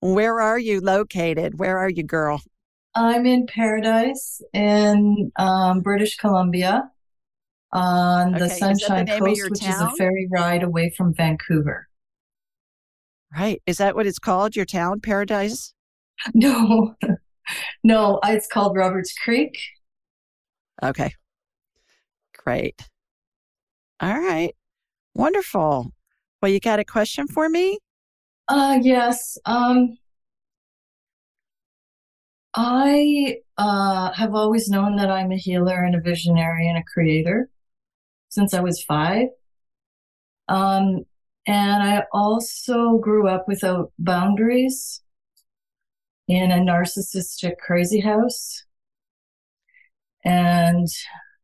[0.00, 1.58] Where are you located?
[1.58, 2.42] Where are you, girl?
[2.94, 6.90] I'm in Paradise in um, British Columbia
[7.72, 8.58] on the okay.
[8.58, 9.70] Sunshine the Coast, which town?
[9.70, 11.88] is a ferry ride away from Vancouver.
[13.34, 13.62] Right.
[13.64, 15.72] Is that what it's called, your town, Paradise?
[16.34, 16.94] No,
[17.84, 19.58] no, it's called Roberts Creek.
[20.82, 21.12] Okay.
[22.36, 22.88] Great.
[24.00, 24.54] All right.
[25.14, 25.92] Wonderful.
[26.40, 27.78] Well, you got a question for me?
[28.48, 29.36] Uh, yes.
[29.44, 29.96] Um,
[32.54, 37.48] I uh, have always known that I'm a healer and a visionary and a creator
[38.28, 39.28] since I was five.
[40.48, 41.04] Um,
[41.46, 45.02] and I also grew up without boundaries
[46.30, 48.64] in a narcissistic crazy house.
[50.24, 50.86] And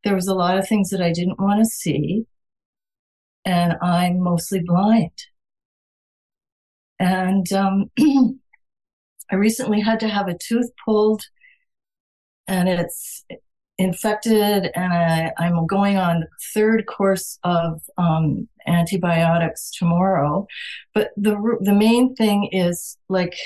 [0.04, 2.26] there was a lot of things that I didn't want to see
[3.46, 5.12] and I'm mostly blind.
[6.98, 7.90] And um,
[9.30, 11.22] I recently had to have a tooth pulled,
[12.48, 13.24] and it's
[13.78, 20.46] infected, and I, am going on the third course of um, antibiotics tomorrow.
[20.94, 23.36] But the the main thing is like,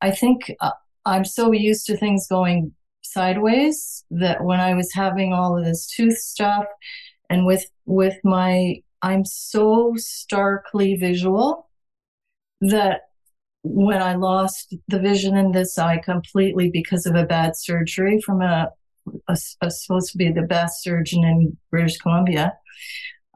[0.00, 0.72] I think uh,
[1.04, 2.72] I'm so used to things going
[3.02, 6.66] sideways that when I was having all of this tooth stuff
[7.30, 11.68] and with with my i'm so starkly visual
[12.60, 13.02] that
[13.62, 18.40] when i lost the vision in this eye completely because of a bad surgery from
[18.40, 18.70] a,
[19.28, 22.52] a, a supposed to be the best surgeon in british columbia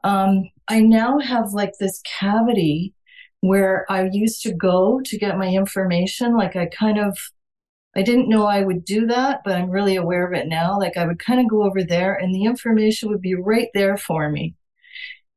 [0.03, 2.93] um, i now have like this cavity
[3.43, 7.17] where i used to go to get my information like i kind of
[7.95, 10.79] I didn't know I would do that, but I'm really aware of it now.
[10.79, 13.97] Like I would kind of go over there and the information would be right there
[13.97, 14.55] for me.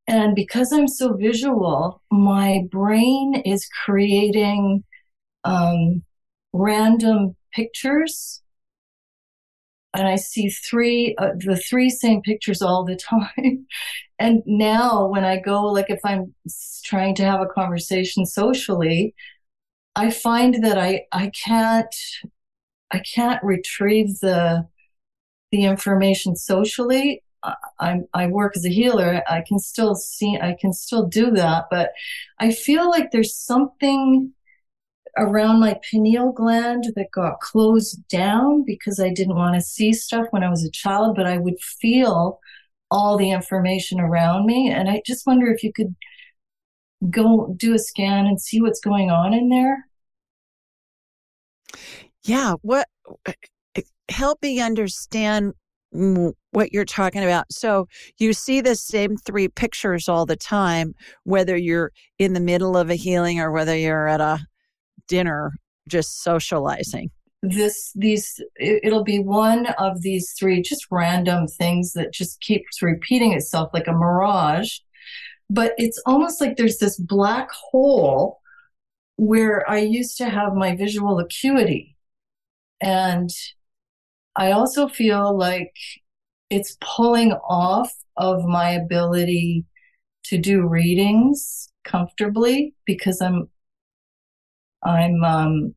[0.08, 4.84] And because I'm so visual, my brain is creating
[5.44, 6.02] um,
[6.52, 8.42] random pictures.
[9.96, 12.96] And I see three, uh, the three same pictures all the
[13.36, 13.66] time.
[14.18, 16.34] and now when I go, like if I'm
[16.84, 19.14] trying to have a conversation socially,
[19.94, 21.94] I find that I, I can't,
[22.90, 24.68] I can't retrieve the,
[25.50, 27.22] the information socially.
[27.78, 29.22] I, I work as a healer.
[29.28, 31.90] I can still see, I can still do that, but
[32.40, 34.32] I feel like there's something
[35.16, 40.26] around my pineal gland that got closed down because I didn't want to see stuff
[40.30, 42.40] when I was a child, but I would feel
[42.90, 44.70] all the information around me.
[44.70, 45.94] And I just wonder if you could
[47.10, 49.86] go do a scan and see what's going on in there.
[52.24, 52.54] Yeah.
[52.62, 52.86] What
[54.08, 55.52] help me understand
[56.50, 57.50] what you're talking about.
[57.50, 57.88] So
[58.18, 60.94] you see the same three pictures all the time,
[61.24, 64.46] whether you're in the middle of a healing or whether you're at a
[65.08, 65.52] dinner
[65.88, 67.10] just socializing.
[67.42, 73.32] This, these, it'll be one of these three just random things that just keeps repeating
[73.32, 74.78] itself like a mirage.
[75.48, 78.40] But it's almost like there's this black hole
[79.16, 81.96] where I used to have my visual acuity.
[82.80, 83.30] And
[84.34, 85.72] I also feel like
[86.50, 89.64] it's pulling off of my ability
[90.24, 93.48] to do readings comfortably because I'm
[94.86, 95.74] I'm um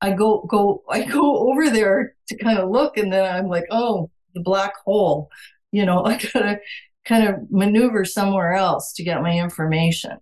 [0.00, 3.66] I go go I go over there to kind of look and then I'm like,
[3.70, 5.28] oh, the black hole.
[5.72, 6.60] You know, I gotta
[7.04, 10.18] kind of maneuver somewhere else to get my information.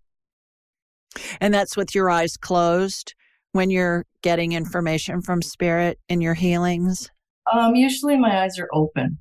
[1.41, 3.15] And that's with your eyes closed
[3.53, 7.11] when you're getting information from spirit in your healings?
[7.53, 9.19] Um, usually my eyes are open.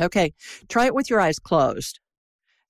[0.00, 0.32] Okay.
[0.68, 2.00] Try it with your eyes closed.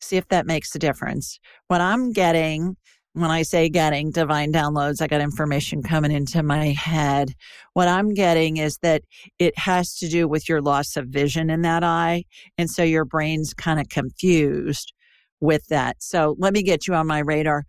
[0.00, 1.38] See if that makes a difference.
[1.68, 2.76] What I'm getting,
[3.14, 7.34] when I say getting divine downloads, I got information coming into my head.
[7.74, 9.02] What I'm getting is that
[9.38, 12.24] it has to do with your loss of vision in that eye.
[12.56, 14.92] And so your brain's kind of confused
[15.40, 15.96] with that.
[16.02, 17.64] So let me get you on my radar.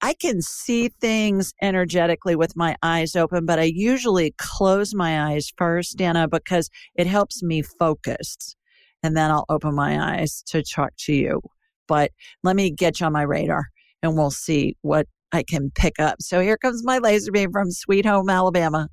[0.00, 5.52] I can see things energetically with my eyes open, but I usually close my eyes
[5.56, 8.54] first, Dana, because it helps me focus.
[9.02, 11.42] And then I'll open my eyes to talk to you.
[11.88, 12.12] But
[12.42, 13.66] let me get you on my radar
[14.02, 16.16] and we'll see what I can pick up.
[16.20, 18.88] So here comes my laser beam from Sweet Home, Alabama,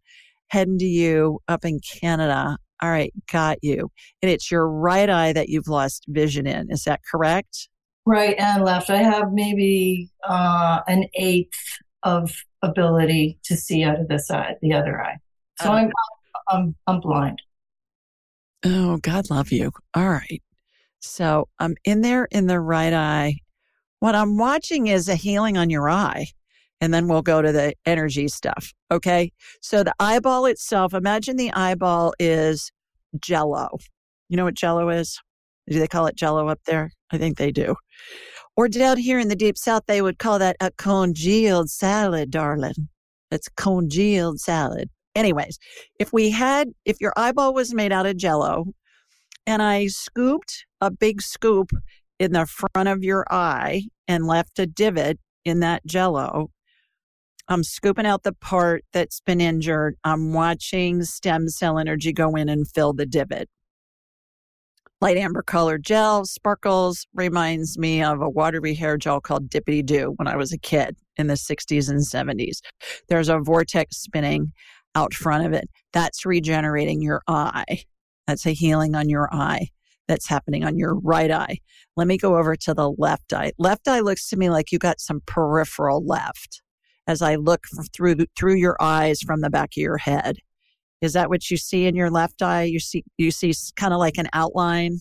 [0.47, 2.57] heading to you up in Canada.
[2.81, 3.89] All right, got you.
[4.21, 6.69] And it's your right eye that you've lost vision in.
[6.69, 7.69] Is that correct?
[8.05, 8.89] right and left.
[8.89, 12.31] I have maybe uh, an eighth of
[12.61, 15.17] ability to see out of this eye, the other eye.
[15.59, 15.91] So I'm,
[16.49, 17.41] I'm, I'm blind.
[18.63, 19.71] Oh, God love you.
[19.93, 20.41] All right.
[20.99, 23.35] So I'm in there in the right eye.
[24.05, 26.27] What I'm watching is a healing on your eye.
[26.79, 28.71] And then we'll go to the energy stuff.
[28.91, 29.31] Okay.
[29.63, 32.71] So the eyeball itself, imagine the eyeball is
[33.19, 33.79] jello.
[34.29, 35.19] You know what jello is?
[35.67, 36.91] Do they call it jello up there?
[37.11, 37.77] I think they do.
[38.55, 42.89] Or down here in the deep south, they would call that a congealed salad, darling.
[43.31, 44.91] That's congealed salad.
[45.15, 45.57] Anyways,
[45.99, 48.65] if we had, if your eyeball was made out of jello
[49.47, 51.71] and I scooped a big scoop
[52.19, 56.49] in the front of your eye and left a divot in that jello,
[57.47, 59.95] I'm scooping out the part that's been injured.
[60.03, 63.49] I'm watching stem cell energy go in and fill the divot
[65.05, 70.13] light amber colored gel, sparkles, reminds me of a watery hair gel called Dippity Doo
[70.15, 72.57] when I was a kid in the 60s and 70s.
[73.07, 74.51] There's a vortex spinning
[74.95, 75.69] out front of it.
[75.93, 77.83] That's regenerating your eye.
[78.25, 79.69] That's a healing on your eye
[80.07, 81.59] that's happening on your right eye.
[81.95, 83.51] Let me go over to the left eye.
[83.57, 86.61] Left eye looks to me like you got some peripheral left
[87.07, 87.83] as I look mm-hmm.
[87.93, 90.37] through through your eyes from the back of your head.
[91.01, 92.63] Is that what you see in your left eye?
[92.63, 94.99] You see you see kind of like an outline.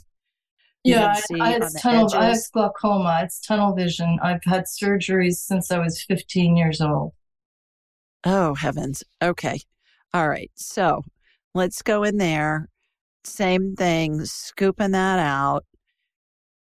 [0.82, 2.04] Yeah, I, it's tunnel.
[2.04, 2.14] Edges.
[2.14, 3.20] I have glaucoma.
[3.22, 4.18] It's tunnel vision.
[4.22, 7.12] I've had surgeries since I was 15 years old.
[8.24, 9.02] Oh heavens.
[9.22, 9.60] Okay.
[10.12, 10.50] All right.
[10.54, 11.02] So
[11.54, 12.68] let's go in there.
[13.24, 14.24] Same thing.
[14.24, 15.64] Scooping that out,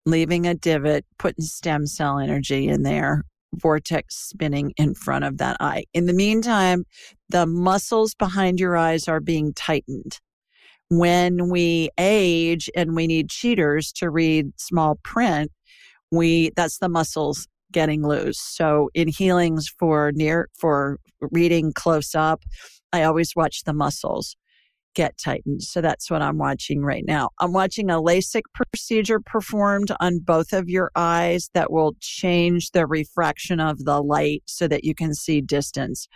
[0.06, 5.56] leaving a divot, putting stem cell energy in there vortex spinning in front of that
[5.60, 5.84] eye.
[5.94, 6.84] In the meantime,
[7.28, 10.20] the muscles behind your eyes are being tightened.
[10.90, 15.50] When we age and we need cheaters to read small print,
[16.10, 18.38] we that's the muscles getting loose.
[18.38, 22.42] So in healings for near for reading close up,
[22.92, 24.36] I always watch the muscles.
[24.94, 25.62] Get tightened.
[25.62, 27.30] So that's what I'm watching right now.
[27.40, 32.86] I'm watching a LASIK procedure performed on both of your eyes that will change the
[32.86, 36.08] refraction of the light so that you can see distance.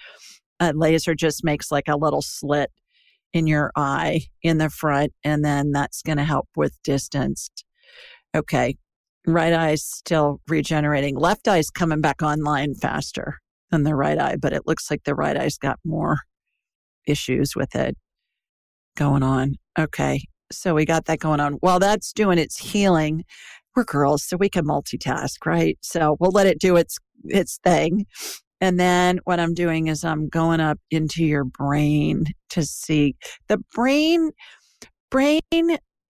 [0.60, 2.70] A laser just makes like a little slit
[3.32, 7.50] in your eye in the front, and then that's going to help with distance.
[8.34, 8.76] Okay.
[9.26, 11.16] Right eye's still regenerating.
[11.16, 13.38] Left eye's coming back online faster
[13.70, 16.20] than the right eye, but it looks like the right eye's got more
[17.06, 17.96] issues with it
[18.98, 19.54] going on.
[19.78, 20.20] Okay.
[20.50, 21.54] So we got that going on.
[21.54, 23.24] While that's doing its healing,
[23.76, 25.78] we're girls, so we can multitask, right?
[25.82, 28.06] So we'll let it do its its thing.
[28.60, 33.14] And then what I'm doing is I'm going up into your brain to see
[33.48, 34.30] the brain
[35.10, 35.40] brain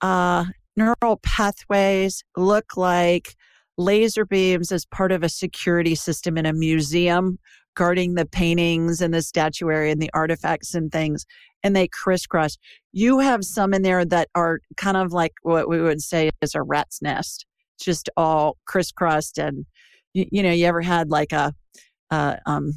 [0.00, 0.44] uh
[0.76, 3.34] neural pathways look like
[3.76, 7.38] laser beams as part of a security system in a museum
[7.78, 11.24] guarding the paintings and the statuary and the artifacts and things
[11.62, 12.56] and they crisscross.
[12.90, 16.56] You have some in there that are kind of like what we would say is
[16.56, 17.46] a rat's nest,
[17.80, 19.38] just all crisscrossed.
[19.38, 19.64] And
[20.12, 21.54] you, you know, you ever had like a,
[22.10, 22.72] uh, um,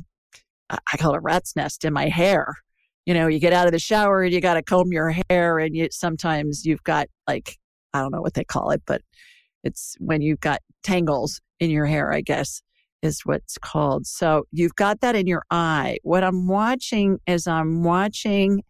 [0.69, 2.53] I call it a rat's nest in my hair.
[3.07, 5.57] You know, you get out of the shower and you got to comb your hair,
[5.57, 7.57] and you sometimes you've got like
[7.95, 9.01] I don't know what they call it, but
[9.63, 12.61] it's when you've got tangles in your hair, I guess
[13.01, 14.05] is what's called.
[14.05, 15.97] So you've got that in your eye.
[16.03, 18.63] What I'm watching is I'm watching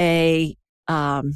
[0.00, 0.56] a
[0.88, 1.32] um,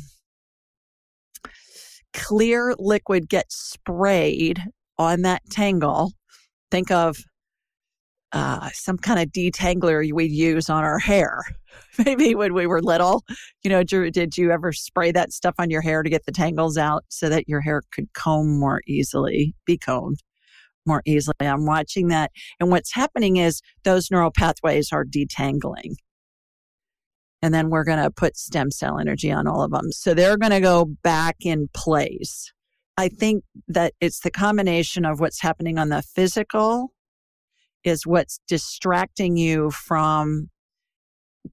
[2.13, 4.63] clear liquid get sprayed
[4.99, 6.13] on that tangle.
[6.71, 7.19] Think of
[8.33, 11.43] uh, some kind of detangler we'd use on our hair.
[12.05, 13.25] Maybe when we were little,
[13.63, 16.33] you know, did, did you ever spray that stuff on your hair to get the
[16.33, 20.21] tangles out so that your hair could comb more easily, be combed?
[20.87, 21.35] More easily.
[21.41, 22.31] I'm watching that.
[22.61, 25.95] And what's happening is those neural pathways are detangling.
[27.43, 29.93] And then we're going to put stem cell energy on all of them.
[29.93, 32.53] So they're going to go back in place.
[32.97, 36.93] I think that it's the combination of what's happening on the physical
[37.85, 40.49] is what's distracting you from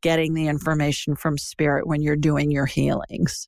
[0.01, 3.47] getting the information from spirit when you're doing your healings.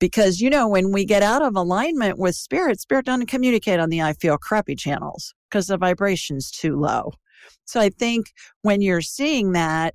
[0.00, 3.90] Because, you know, when we get out of alignment with spirit, spirit doesn't communicate on
[3.90, 7.12] the I feel crappy channels because the vibration's too low.
[7.64, 8.32] So I think
[8.62, 9.94] when you're seeing that,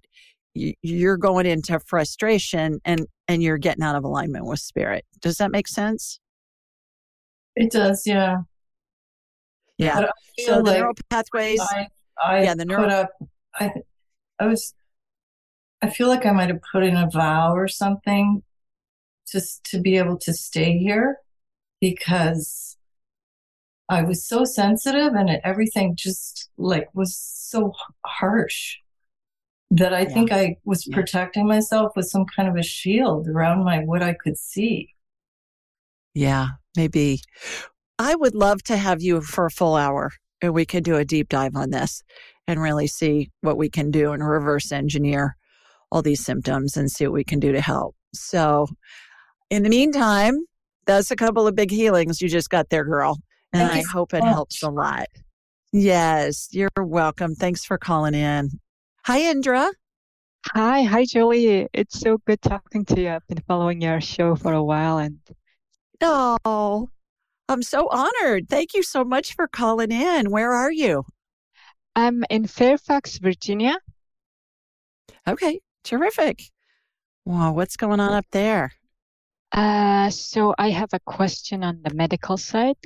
[0.54, 5.06] you're going into frustration and and you're getting out of alignment with spirit.
[5.22, 6.20] Does that make sense?
[7.56, 8.38] It does, yeah.
[9.78, 10.08] Yeah.
[10.39, 11.62] So the neural pathways.
[11.62, 11.88] I,
[12.22, 12.89] I yeah, the neural.
[12.89, 13.10] Up,
[13.60, 13.72] I,
[14.39, 14.74] I was.
[15.82, 18.41] I feel like I might have put in a vow or something
[19.32, 21.17] just to be able to stay here
[21.80, 22.78] because
[23.89, 27.74] I was so sensitive and everything just like was so
[28.05, 28.78] harsh
[29.71, 30.13] that I yeah.
[30.13, 30.95] think I was yeah.
[30.95, 34.89] protecting myself with some kind of a shield around my what I could see.
[36.13, 37.21] Yeah, maybe.
[37.99, 40.11] I would love to have you for a full hour
[40.41, 42.03] and we could do a deep dive on this
[42.47, 45.36] and really see what we can do and reverse engineer
[45.91, 47.95] all these symptoms and see what we can do to help.
[48.13, 48.67] So
[49.50, 50.46] in the meantime,
[50.86, 53.20] that's a couple of big healings you just got there, girl.
[53.52, 54.34] And Thank I hope so it much.
[54.34, 55.08] helps a lot.
[55.72, 57.36] Yes, you're welcome.
[57.36, 58.50] Thanks for calling in.
[59.06, 59.72] Hi, Indra.
[60.54, 61.68] Hi, hi, Julie.
[61.74, 63.10] It's so good talking to you.
[63.10, 65.20] I've been following your show for a while, and
[66.02, 66.89] oh,
[67.48, 68.50] I'm so honored.
[68.50, 70.32] Thank you so much for calling in.
[70.32, 71.06] Where are you?
[71.96, 73.78] I'm in Fairfax, Virginia.
[75.28, 76.41] Okay, terrific.
[77.26, 78.74] Wow, what's going on up there?
[79.54, 82.78] Uh, so I have a question on the medical side.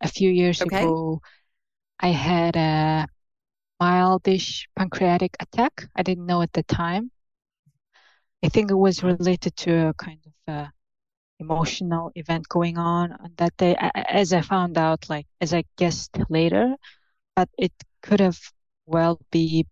[0.00, 0.78] A few years okay.
[0.82, 1.20] ago,
[2.00, 3.06] I had a
[3.80, 5.88] mildish pancreatic attack.
[5.94, 7.10] I didn't know at the time.
[8.42, 10.72] I think it was related to a kind of a
[11.38, 13.76] emotional event going on on that day.
[13.94, 16.74] As I found out, like as I guessed later,
[17.36, 18.38] but it could have
[18.86, 19.66] well be,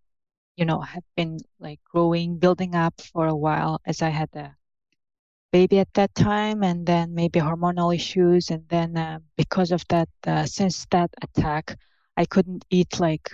[0.57, 4.55] you know, have been like growing, building up for a while as I had a
[5.53, 10.09] baby at that time and then maybe hormonal issues and then uh, because of that
[10.27, 11.77] uh, since that attack
[12.17, 13.31] i couldn't eat like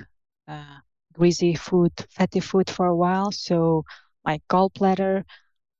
[0.49, 0.79] uh,
[1.13, 3.31] greasy food fatty food for a while.
[3.33, 3.85] So
[4.25, 5.25] my gallbladder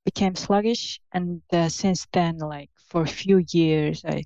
[0.05, 4.23] became sluggish and uh, since then like for a few years i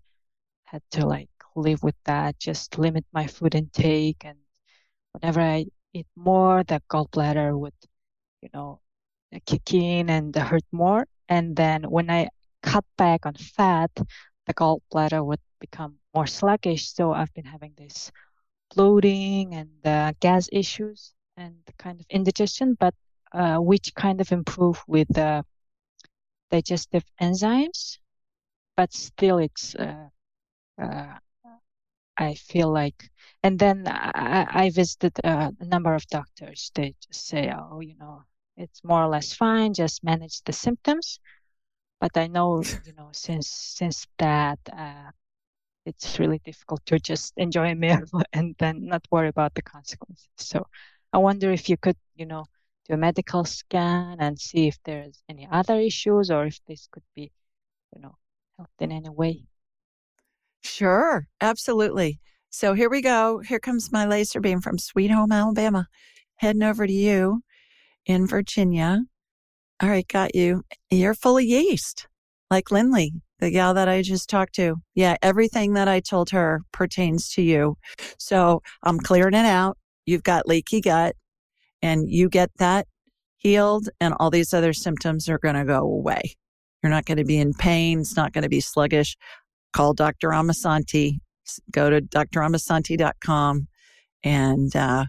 [0.66, 4.24] had to like live with that just limit my food intake.
[4.26, 4.38] And
[5.14, 7.74] whenever i eat more the gallbladder would
[8.42, 8.80] you know
[9.46, 12.30] kick in and hurt more and then when I
[12.64, 13.92] cut back on fat,
[14.48, 16.92] the gallbladder would become more sluggish.
[16.92, 18.12] So I've been having this
[18.76, 22.96] bloating and uh, gas issues and kind of indigestion, but
[23.32, 25.44] uh, which kind of improve with uh,
[26.50, 28.00] digestive enzymes,
[28.76, 30.10] but still it's, uh,
[30.82, 31.18] uh,
[32.18, 33.10] I feel like,
[33.44, 36.72] and then I, I visited a number of doctors.
[36.76, 38.24] They just say, oh, you know,
[38.60, 41.20] it's more or less fine, just manage the symptoms.
[42.00, 45.12] But I know, you know, since since that, uh,
[45.86, 48.04] it's really difficult to just enjoy a meal
[48.34, 50.28] and then not worry about the consequences.
[50.38, 50.68] So
[51.14, 52.46] I wonder if you could, you know,
[52.88, 57.04] do a medical scan and see if there's any other issues or if this could
[57.16, 57.32] be,
[57.96, 58.16] you know,
[58.58, 59.46] helped in any way.
[60.62, 62.20] Sure, absolutely.
[62.50, 63.40] So here we go.
[63.40, 65.88] Here comes my laser beam from Sweet Home, Alabama,
[66.36, 67.42] heading over to you
[68.10, 69.04] in Virginia.
[69.82, 70.64] All right, got you.
[70.90, 72.08] You're full of yeast,
[72.50, 74.78] like Lindley, the gal that I just talked to.
[74.96, 77.78] Yeah, everything that I told her pertains to you.
[78.18, 79.78] So I'm clearing it out.
[80.08, 81.16] You've got leaky gut,
[81.84, 82.88] and you get that
[83.38, 86.36] healed, and all these other symptoms are going to go away.
[86.82, 88.00] You're not going to be in pain.
[88.00, 89.16] It's not going to be sluggish.
[89.72, 90.30] Call Dr.
[90.30, 91.20] Amasanti.
[91.72, 93.68] Go to dramasanti.com
[94.24, 95.06] and uh,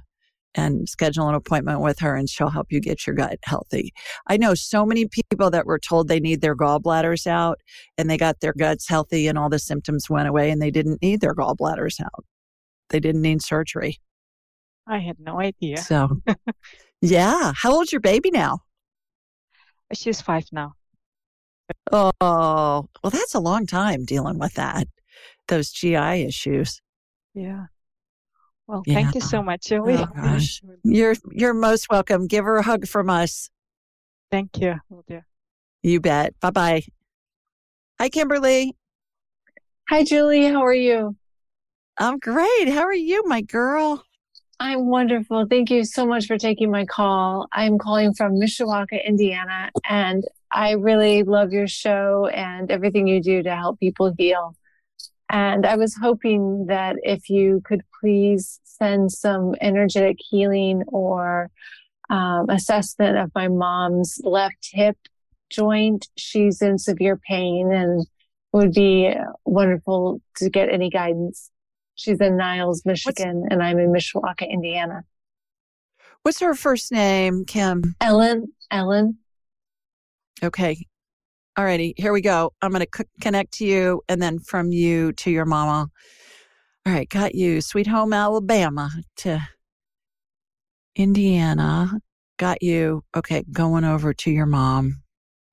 [0.55, 3.93] and schedule an appointment with her and she'll help you get your gut healthy.
[4.27, 7.61] I know so many people that were told they need their gallbladders out
[7.97, 11.03] and they got their guts healthy and all the symptoms went away and they didn't
[11.03, 12.25] need their gallbladders out.
[12.89, 13.99] They didn't need surgery.
[14.87, 15.77] I had no idea.
[15.77, 16.21] So,
[17.01, 17.53] yeah.
[17.55, 18.61] How old's your baby now?
[19.93, 20.73] She's five now.
[21.93, 24.89] Oh, well, that's a long time dealing with that,
[25.47, 26.81] those GI issues.
[27.35, 27.67] Yeah.
[28.71, 28.95] Well, yeah.
[28.95, 29.97] thank you so much, Julie.
[29.97, 30.63] Oh, gosh.
[30.85, 32.29] You're you're most welcome.
[32.29, 33.51] Give her a hug from us.
[34.31, 34.77] Thank you.
[34.89, 35.23] Will do.
[35.83, 36.39] You bet.
[36.39, 36.83] Bye bye.
[37.99, 38.77] Hi, Kimberly.
[39.89, 40.45] Hi, Julie.
[40.45, 41.17] How are you?
[41.99, 42.69] I'm great.
[42.69, 44.05] How are you, my girl?
[44.61, 45.47] I'm wonderful.
[45.51, 47.49] Thank you so much for taking my call.
[47.53, 53.43] I'm calling from Mishawaka, Indiana, and I really love your show and everything you do
[53.43, 54.55] to help people heal.
[55.31, 61.51] And I was hoping that if you could please send some energetic healing or
[62.11, 64.97] um, assessment of my mom's left hip
[65.49, 66.09] joint.
[66.17, 68.05] She's in severe pain and
[68.53, 69.15] would be
[69.45, 71.51] wonderful to get any guidance.
[71.95, 75.05] She's in Niles, Michigan, What's, and I'm in Mishawaka, Indiana.
[76.23, 77.95] What's her first name, Kim?
[78.01, 78.53] Ellen.
[78.71, 79.19] Ellen.
[80.43, 80.87] Okay.
[81.57, 81.95] All righty.
[81.97, 82.53] Here we go.
[82.63, 85.91] I'm going to connect to you and then from you to your mama.
[86.87, 87.09] All right.
[87.09, 87.61] Got you.
[87.61, 89.41] Sweet home, Alabama to
[90.97, 91.93] Indiana.
[92.39, 93.03] Got you.
[93.17, 93.45] Okay.
[93.53, 95.03] Going over to your mom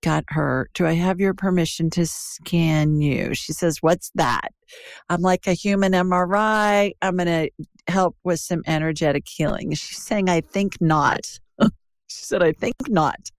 [0.02, 0.70] got her.
[0.74, 3.34] Do I have your permission to scan you?
[3.34, 4.50] She says, What's that?
[5.10, 6.94] I'm like a human MRI.
[7.02, 7.50] I'm going to
[7.92, 9.74] help with some energetic healing.
[9.74, 11.40] She's saying, I think not.
[11.60, 11.70] she
[12.24, 13.32] said, I think not.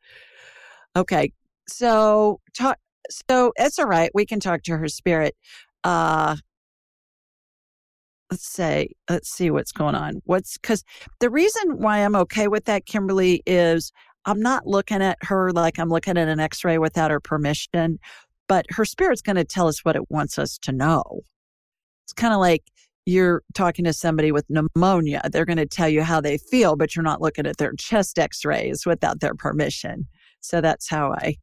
[0.96, 1.32] Okay.
[1.68, 2.78] So, talk,
[3.10, 4.10] so it's all right.
[4.14, 5.36] We can talk to her spirit.
[5.84, 6.36] Uh,
[8.30, 10.20] let's say, let's see what's going on.
[10.24, 10.84] What's because
[11.20, 13.92] the reason why I'm okay with that, Kimberly, is
[14.26, 17.98] I'm not looking at her like I'm looking at an x ray without her permission,
[18.48, 21.20] but her spirit's going to tell us what it wants us to know.
[22.04, 22.64] It's kind of like
[23.06, 25.22] you're talking to somebody with pneumonia.
[25.32, 28.18] They're going to tell you how they feel, but you're not looking at their chest
[28.18, 30.06] x rays without their permission.
[30.40, 31.36] So that's how I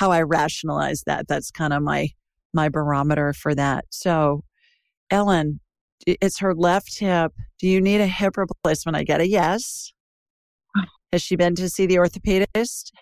[0.00, 1.28] how I rationalize that.
[1.28, 2.08] That's kind of my
[2.54, 3.84] my barometer for that.
[3.90, 4.44] So
[5.10, 5.60] Ellen,
[6.06, 7.32] it's her left hip.
[7.58, 8.96] Do you need a hip replacement?
[8.96, 9.92] I get a yes.
[11.12, 12.92] Has she been to see the orthopedist?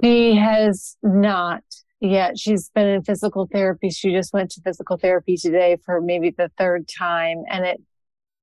[0.00, 1.64] She has not
[2.00, 2.38] yet.
[2.38, 3.90] She's been in physical therapy.
[3.90, 7.80] She just went to physical therapy today for maybe the third time, and it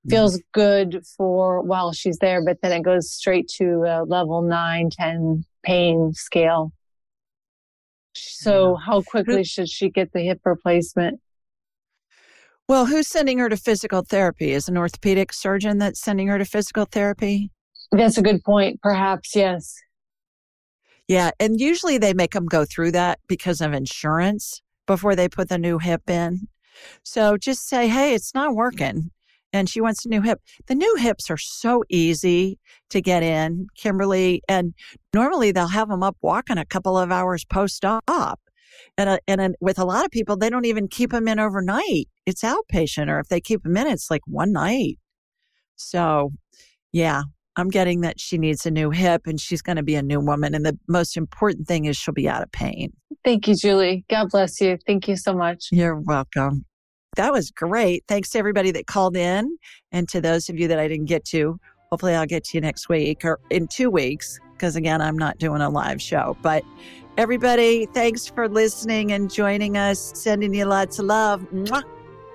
[0.05, 0.15] Mm-hmm.
[0.15, 4.89] feels good for while she's there, but then it goes straight to a level nine,
[4.91, 6.71] 10 pain scale.
[8.15, 8.85] So, yeah.
[8.85, 11.19] how quickly should she get the hip replacement?
[12.67, 14.51] Well, who's sending her to physical therapy?
[14.51, 17.51] Is an orthopedic surgeon that's sending her to physical therapy?
[17.91, 18.81] That's a good point.
[18.81, 19.75] Perhaps, yes.
[21.07, 21.31] Yeah.
[21.39, 25.57] And usually they make them go through that because of insurance before they put the
[25.57, 26.49] new hip in.
[27.03, 29.11] So just say, hey, it's not working.
[29.57, 30.39] And she wants a new hip.
[30.67, 32.59] The new hips are so easy
[32.89, 34.41] to get in, Kimberly.
[34.47, 34.73] And
[35.13, 38.39] normally they'll have them up walking a couple of hours post op.
[38.97, 42.07] And, uh, and with a lot of people, they don't even keep them in overnight.
[42.25, 44.99] It's outpatient, or if they keep them in, it's like one night.
[45.75, 46.31] So,
[46.91, 47.23] yeah,
[47.55, 50.19] I'm getting that she needs a new hip and she's going to be a new
[50.19, 50.53] woman.
[50.53, 52.93] And the most important thing is she'll be out of pain.
[53.25, 54.05] Thank you, Julie.
[54.09, 54.77] God bless you.
[54.85, 55.65] Thank you so much.
[55.71, 56.66] You're welcome.
[57.17, 58.03] That was great.
[58.07, 59.57] Thanks to everybody that called in
[59.91, 61.59] and to those of you that I didn't get to.
[61.91, 64.39] Hopefully, I'll get to you next week or in two weeks.
[64.53, 66.35] because again, I'm not doing a live show.
[66.41, 66.63] But
[67.17, 70.11] everybody, thanks for listening and joining us.
[70.15, 71.83] Sending you lots of love Mwah!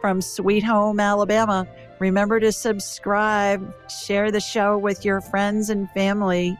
[0.00, 1.66] from Sweet Home, Alabama.
[1.98, 6.58] Remember to subscribe, share the show with your friends and family,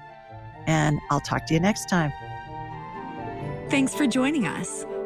[0.67, 2.13] and I'll talk to you next time.
[3.69, 4.85] Thanks for joining us.